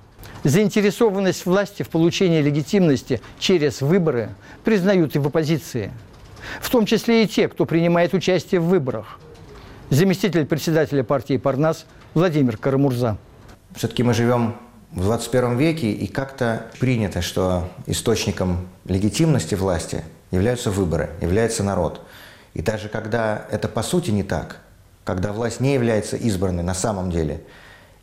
Заинтересованность 0.42 1.46
власти 1.46 1.83
в 1.83 1.88
получении 1.88 2.42
легитимности 2.42 3.20
через 3.38 3.80
выборы 3.80 4.30
признают 4.62 5.16
и 5.16 5.18
в 5.18 5.26
оппозиции. 5.26 5.92
В 6.61 6.68
том 6.70 6.85
числе 6.85 7.24
и 7.24 7.28
те, 7.28 7.48
кто 7.48 7.64
принимает 7.64 8.12
участие 8.12 8.61
в 8.61 8.66
выборах. 8.66 9.18
Заместитель 9.90 10.44
председателя 10.44 11.02
партии 11.02 11.37
«Парнас» 11.38 11.87
Владимир 12.12 12.57
Карамурза. 12.59 13.16
Все-таки 13.74 14.02
мы 14.02 14.12
живем 14.12 14.57
в 14.92 15.02
21 15.02 15.57
веке 15.57 15.90
и 15.92 16.07
как-то 16.07 16.66
принято, 16.78 17.22
что 17.22 17.68
источником 17.87 18.68
легитимности 18.85 19.54
власти 19.54 20.04
являются 20.35 20.70
выборы, 20.70 21.11
является 21.20 21.62
народ. 21.62 22.01
И 22.55 22.62
даже 22.62 22.88
когда 22.88 23.47
это 23.51 23.68
по 23.68 23.83
сути 23.83 24.11
не 24.11 24.23
так, 24.23 24.59
когда 25.05 25.33
власть 25.33 25.61
не 25.61 25.75
является 25.75 26.16
избранной 26.16 26.62
на 26.62 26.75
самом 26.75 27.11
деле, 27.11 27.42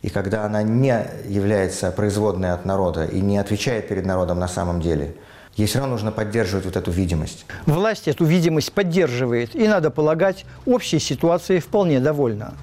и 0.02 0.10
когда 0.10 0.44
она 0.44 0.62
не 0.62 1.06
является 1.26 1.90
производной 1.92 2.52
от 2.52 2.64
народа 2.64 3.04
и 3.04 3.20
не 3.20 3.38
отвечает 3.38 3.88
перед 3.88 4.04
народом 4.04 4.38
на 4.40 4.48
самом 4.48 4.80
деле, 4.80 5.14
ей 5.56 5.66
все 5.66 5.78
равно 5.78 5.94
нужно 5.94 6.10
поддерживать 6.10 6.64
вот 6.64 6.76
эту 6.76 6.90
видимость. 6.90 7.46
Власть 7.66 8.08
эту 8.08 8.24
видимость 8.24 8.72
поддерживает, 8.72 9.54
и, 9.54 9.68
надо 9.68 9.90
полагать, 9.90 10.44
общей 10.66 10.98
ситуацией 10.98 11.60
вполне 11.60 12.00
довольна. 12.00 12.54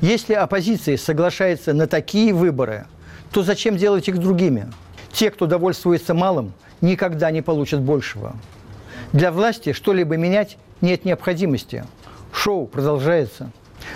Если 0.00 0.34
оппозиция 0.34 0.96
соглашается 0.96 1.72
на 1.72 1.86
такие 1.86 2.34
выборы, 2.34 2.86
то 3.30 3.44
зачем 3.44 3.76
делать 3.76 4.08
их 4.08 4.18
другими? 4.18 4.66
Те, 5.12 5.30
кто 5.30 5.46
довольствуется 5.46 6.14
малым, 6.14 6.52
никогда 6.80 7.30
не 7.30 7.42
получат 7.42 7.80
большего. 7.80 8.34
Для 9.12 9.30
власти 9.30 9.72
что-либо 9.72 10.16
менять 10.16 10.56
нет 10.80 11.04
необходимости. 11.04 11.84
Шоу 12.32 12.66
продолжается. 12.66 13.50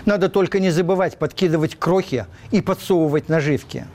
Надо 0.05 0.29
только 0.29 0.61
не 0.61 0.70
забывать 0.70 1.18
подкидывать 1.18 1.76
крохи 1.76 2.26
и 2.50 2.61
подсовывать 2.61 3.29
наживки. 3.29 3.87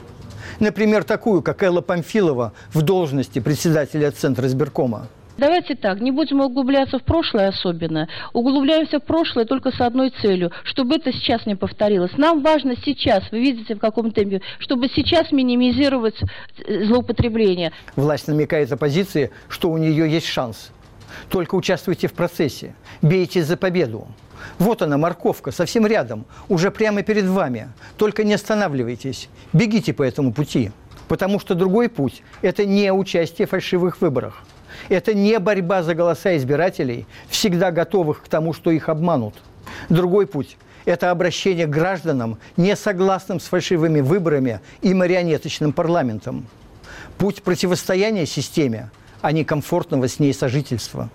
Например, 0.59 1.03
такую, 1.03 1.43
как 1.43 1.61
Элла 1.61 1.81
Памфилова 1.81 2.53
в 2.73 2.81
должности 2.81 3.39
председателя 3.39 4.09
Центра 4.11 4.47
избиркома. 4.47 5.07
Давайте 5.37 5.75
так, 5.75 6.01
не 6.01 6.11
будем 6.11 6.41
углубляться 6.41 6.99
в 6.99 7.03
прошлое 7.03 7.49
особенно. 7.49 8.07
Углубляемся 8.33 8.99
в 8.99 9.03
прошлое 9.03 9.45
только 9.45 9.71
с 9.71 9.79
одной 9.79 10.11
целью, 10.21 10.51
чтобы 10.63 10.95
это 10.95 11.11
сейчас 11.11 11.45
не 11.45 11.55
повторилось. 11.55 12.11
Нам 12.17 12.41
важно 12.41 12.75
сейчас, 12.83 13.23
вы 13.31 13.39
видите 13.39 13.75
в 13.75 13.79
каком 13.79 14.11
темпе, 14.11 14.41
чтобы 14.59 14.89
сейчас 14.89 15.31
минимизировать 15.31 16.15
э, 16.65 16.85
злоупотребление. 16.85 17.71
Власть 17.95 18.27
намекает 18.27 18.71
оппозиции, 18.71 19.31
что 19.49 19.69
у 19.71 19.77
нее 19.77 20.11
есть 20.11 20.27
шанс. 20.27 20.71
Только 21.29 21.55
участвуйте 21.55 22.07
в 22.07 22.13
процессе, 22.13 22.75
бейте 23.01 23.43
за 23.43 23.57
победу. 23.57 24.07
Вот 24.59 24.81
она, 24.81 24.97
морковка, 24.97 25.51
совсем 25.51 25.85
рядом, 25.85 26.25
уже 26.49 26.71
прямо 26.71 27.03
перед 27.03 27.25
вами. 27.25 27.69
Только 27.97 28.23
не 28.23 28.33
останавливайтесь, 28.33 29.29
бегите 29.53 29.93
по 29.93 30.03
этому 30.03 30.33
пути. 30.33 30.71
Потому 31.07 31.39
что 31.39 31.55
другой 31.55 31.89
путь– 31.89 32.23
это 32.41 32.65
не 32.65 32.91
участие 32.93 33.45
в 33.45 33.49
фальшивых 33.51 34.01
выборах. 34.01 34.43
Это 34.89 35.13
не 35.13 35.37
борьба 35.39 35.83
за 35.83 35.93
голоса 35.93 36.37
избирателей, 36.37 37.05
всегда 37.27 37.71
готовых 37.71 38.23
к 38.23 38.27
тому, 38.27 38.53
что 38.53 38.71
их 38.71 38.89
обманут. 38.89 39.35
Другой 39.89 40.25
путь– 40.25 40.57
это 40.85 41.11
обращение 41.11 41.67
к 41.67 41.69
гражданам, 41.69 42.37
не 42.57 42.75
согласным 42.75 43.39
с 43.39 43.45
фальшивыми 43.45 43.99
выборами 43.99 44.61
и 44.81 44.93
марионеточным 44.93 45.73
парламентом. 45.73 46.47
Путь 47.17 47.43
противостояния 47.43 48.25
системе, 48.25 48.89
а 49.21 49.31
не 49.31 49.43
комфортного 49.43 50.07
с 50.07 50.19
ней 50.19 50.33
сожительства. 50.33 51.09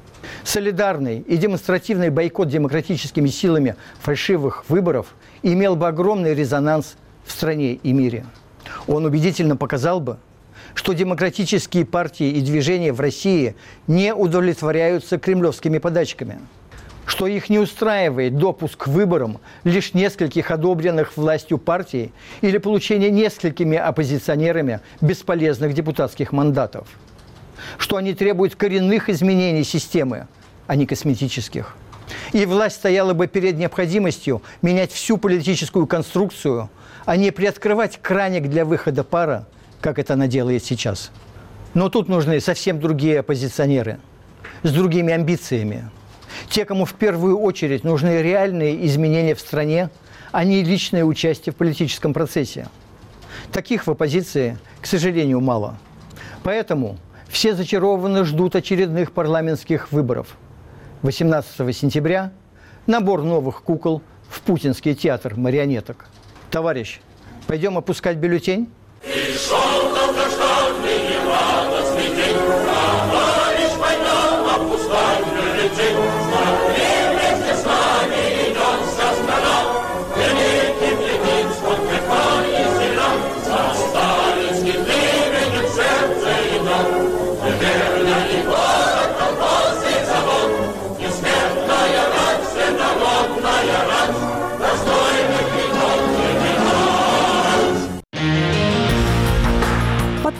Солидарный 0.45 1.21
и 1.21 1.37
демонстративный 1.37 2.11
бойкот 2.11 2.49
демократическими 2.49 3.29
силами 3.29 3.77
фальшивых 4.01 4.69
выборов 4.69 5.14
имел 5.42 5.77
бы 5.77 5.88
огромный 5.88 6.35
резонанс 6.35 6.97
в 7.25 7.33
стране 7.33 7.75
и 7.75 7.92
мире. 7.92 8.25
Он 8.87 9.05
убедительно 9.05 9.57
показал 9.57 10.01
бы, 10.01 10.19
что 10.75 10.92
демократические 10.92 11.85
партии 11.85 12.29
и 12.29 12.40
движения 12.40 12.92
в 12.92 13.01
России 13.01 13.55
не 13.87 14.14
удовлетворяются 14.14 15.19
кремлевскими 15.19 15.79
подачками, 15.79 16.40
что 17.07 17.27
их 17.27 17.49
не 17.49 17.59
устраивает 17.59 18.37
допуск 18.37 18.85
к 18.85 18.87
выборам 18.88 19.38
лишь 19.64 19.95
нескольких 19.95 20.51
одобренных 20.51 21.16
властью 21.16 21.59
партий 21.59 22.12
или 22.40 22.59
получение 22.59 23.11
несколькими 23.11 23.77
оппозиционерами 23.77 24.81
бесполезных 25.01 25.73
депутатских 25.73 26.33
мандатов– 26.33 26.88
что 27.79 27.96
они 27.96 28.14
требуют 28.14 28.57
коренных 28.57 29.09
изменений 29.09 29.64
системы, 29.64 30.26
а 30.66 30.76
не 30.76 30.87
косметических. 30.87 31.76
И 32.33 32.46
власть 32.46 32.76
стояла 32.76 33.14
бы 33.14 33.26
перед 33.26 33.57
необходимостью 33.57 34.42
менять 34.62 34.92
всю 34.92 35.18
политическую 35.18 35.87
конструкцию, 35.87 36.70
а 37.05 37.16
не 37.16 37.31
приоткрывать 37.31 37.98
краник 38.00 38.48
для 38.48 38.64
выхода 38.64 39.05
пара, 39.05 39.46
как 39.81 39.98
это 39.98 40.14
она 40.14 40.26
делает 40.26 40.64
сейчас. 40.64 41.11
Но 41.74 41.88
тут 41.88 42.09
нужны 42.09 42.40
совсем 42.40 42.81
другие 42.81 43.20
оппозиционеры, 43.20 43.98
с 44.62 44.72
другими 44.72 45.12
амбициями. 45.12 45.90
Те, 46.48 46.64
кому 46.64 46.85
в 46.85 46.94
первую 46.94 47.38
очередь 47.38 47.85
нужны 47.85 48.22
реальные 48.22 48.87
изменения 48.87 49.35
в 49.35 49.40
стране, 49.40 49.90
а 50.33 50.44
не 50.44 50.62
личное 50.62 51.05
участие 51.05 51.52
в 51.52 51.57
политическом 51.57 52.12
процессе. 52.12 52.68
Таких 53.52 53.87
в 53.87 53.90
оппозиции, 53.90 54.59
к 54.81 54.87
сожалению, 54.87 55.40
мало. 55.40 55.79
Поэтому 56.42 56.98
все 57.29 57.55
зачарованно 57.55 58.25
ждут 58.25 58.57
очередных 58.57 59.12
парламентских 59.12 59.93
выборов. 59.93 60.37
18 61.03 61.77
сентября 61.77 62.33
набор 62.87 63.23
новых 63.23 63.62
кукол 63.62 64.03
в 64.29 64.41
Путинский 64.41 64.95
театр 64.95 65.37
марионеток. 65.37 66.07
Товарищ, 66.51 67.01
пойдем 67.47 67.77
опускать 67.79 68.17
бюллетень? 68.17 68.69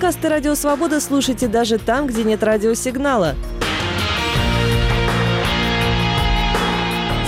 Подкасты 0.07 0.29
«Радио 0.29 0.55
Свобода» 0.55 1.01
слушайте 1.01 1.49
даже 1.49 1.79
там, 1.79 2.07
где 2.07 2.23
нет 2.23 2.41
радиосигнала. 2.45 3.35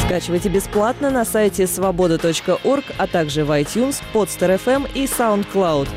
Скачивайте 0.04 0.48
бесплатно 0.48 1.10
на 1.10 1.24
сайте 1.24 1.66
свобода.орг, 1.66 2.84
а 2.96 3.06
также 3.08 3.44
в 3.44 3.50
iTunes, 3.50 4.00
Podster.fm 4.14 4.88
и 4.94 5.06
SoundCloud. 5.06 5.88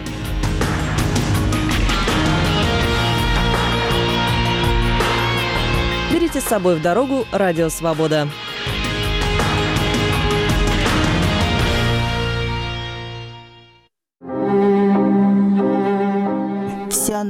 Берите 6.11 6.41
с 6.41 6.45
собой 6.45 6.77
в 6.77 6.81
дорогу 6.81 7.27
«Радио 7.31 7.69
Свобода». 7.69 8.27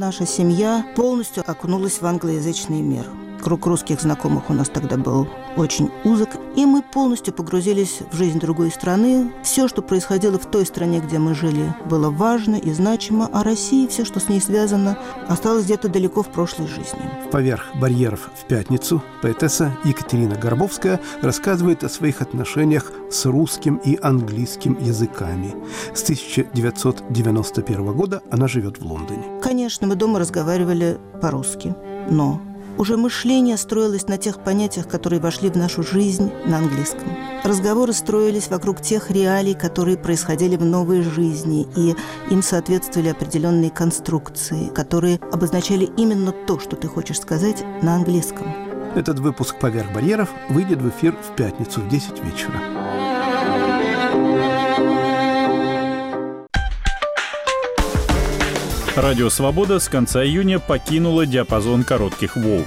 Наша 0.02 0.26
семья 0.26 0.84
полностью 0.96 1.44
окунулась 1.46 2.02
в 2.02 2.06
англоязычный 2.08 2.82
мир. 2.82 3.06
Круг 3.42 3.66
русских 3.66 4.00
знакомых 4.00 4.50
у 4.50 4.54
нас 4.54 4.70
тогда 4.70 4.98
был 4.98 5.28
очень 5.58 5.90
узок, 6.04 6.30
и 6.56 6.66
мы 6.66 6.84
полностью 6.84 7.34
погрузились 7.34 8.00
в 8.12 8.16
жизнь 8.16 8.40
другой 8.40 8.72
страны. 8.72 9.32
Все, 9.44 9.68
что 9.68 9.82
происходило 9.82 10.38
в 10.38 10.46
той 10.46 10.66
стране, 10.66 11.00
где 11.00 11.18
мы 11.18 11.34
жили, 11.34 11.74
было 11.90 12.12
важно 12.12 12.56
и 12.56 12.72
значимо, 12.72 13.28
а 13.34 13.44
Россия, 13.44 13.88
все, 13.88 14.06
что 14.06 14.20
с 14.20 14.30
ней 14.30 14.40
связано, 14.40 14.98
осталось 15.28 15.66
где-то 15.66 15.90
далеко 15.90 16.22
в 16.22 16.28
прошлой 16.28 16.68
жизни. 16.68 17.02
Поверх 17.32 17.66
барьеров 17.76 18.30
в 18.40 18.46
пятницу 18.46 19.02
поэтесса 19.24 19.76
Екатерина 19.86 20.36
Горбовская 20.36 21.00
рассказывает 21.22 21.84
о 21.84 21.90
своих 21.90 22.22
отношениях 22.22 22.92
с 23.10 23.26
русским 23.26 23.78
и 23.78 23.98
английским 24.02 24.78
языками. 24.80 25.56
С 25.96 26.04
1991 26.04 27.94
года 27.94 28.22
она 28.30 28.48
живет 28.48 28.80
в 28.80 28.86
Лондоне. 28.86 29.24
Конечно, 29.42 29.88
мы 29.88 29.96
дома 29.96 30.20
разговаривали 30.20 31.00
по-русски, 31.22 31.76
но 32.10 32.40
уже 32.78 32.98
мышление 32.98 33.58
строилось 33.58 34.08
на 34.08 34.18
тех 34.18 34.44
понятиях, 34.44 34.88
которые 34.88 35.20
вошли 35.20 35.50
в 35.50 35.58
нашу 35.58 35.84
жизнь 35.84 36.32
на 36.46 36.58
английском. 36.58 37.08
Разговоры 37.44 37.94
строились 37.94 38.50
вокруг 38.50 38.82
тех 38.82 39.12
реалий, 39.12 39.54
которые 39.54 39.98
происходили 39.98 40.56
в 40.56 40.66
новой 40.66 41.02
жизни, 41.02 41.68
и 41.76 41.96
им 42.32 42.42
соответствовали 42.42 43.10
определенные 43.10 43.70
конструкции, 43.72 44.68
которые 44.74 45.20
обозначали 45.32 45.90
именно 45.98 46.32
то, 46.32 46.60
что 46.60 46.76
ты 46.76 46.88
хочешь 46.88 47.20
сказать 47.20 47.64
на 47.82 47.96
английском. 47.96 48.48
Этот 48.96 49.20
выпуск 49.20 49.56
«Поверх 49.60 49.94
барьеров» 49.94 50.30
выйдет 50.50 50.82
в 50.82 50.90
эфир 50.90 51.16
в 51.16 51.36
пятницу 51.36 51.80
в 51.80 51.88
10 51.88 52.24
вечера. 52.24 53.11
Радио 58.96 59.30
«Свобода» 59.30 59.80
с 59.80 59.88
конца 59.88 60.22
июня 60.22 60.60
покинула 60.60 61.26
диапазон 61.26 61.86
коротких 61.86 62.36
волн. 62.36 62.66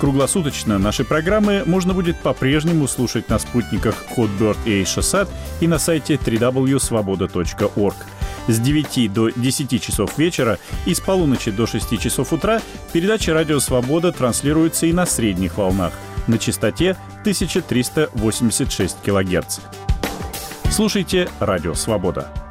Круглосуточно 0.00 0.78
наши 0.78 1.04
программы 1.04 1.64
можно 1.66 1.92
будет 1.92 2.18
по-прежнему 2.18 2.88
слушать 2.88 3.28
на 3.28 3.38
спутниках 3.38 3.94
Hotbird 4.16 4.56
и 4.64 4.70
Эйшасат 4.70 5.28
и 5.60 5.68
на 5.68 5.78
сайте 5.78 6.14
www.svoboda.org. 6.14 7.94
С 8.48 8.58
9 8.58 9.12
до 9.12 9.28
10 9.28 9.82
часов 9.82 10.16
вечера 10.16 10.58
и 10.86 10.94
с 10.94 11.00
полуночи 11.00 11.50
до 11.50 11.66
6 11.66 12.00
часов 12.00 12.32
утра 12.32 12.62
передача 12.94 13.34
«Радио 13.34 13.60
Свобода» 13.60 14.12
транслируется 14.12 14.86
и 14.86 14.94
на 14.94 15.04
средних 15.04 15.58
волнах 15.58 15.92
на 16.26 16.38
частоте 16.38 16.96
1386 17.20 18.96
кГц. 19.04 19.58
Слушайте 20.70 21.28
«Радио 21.38 21.74
Свобода». 21.74 22.45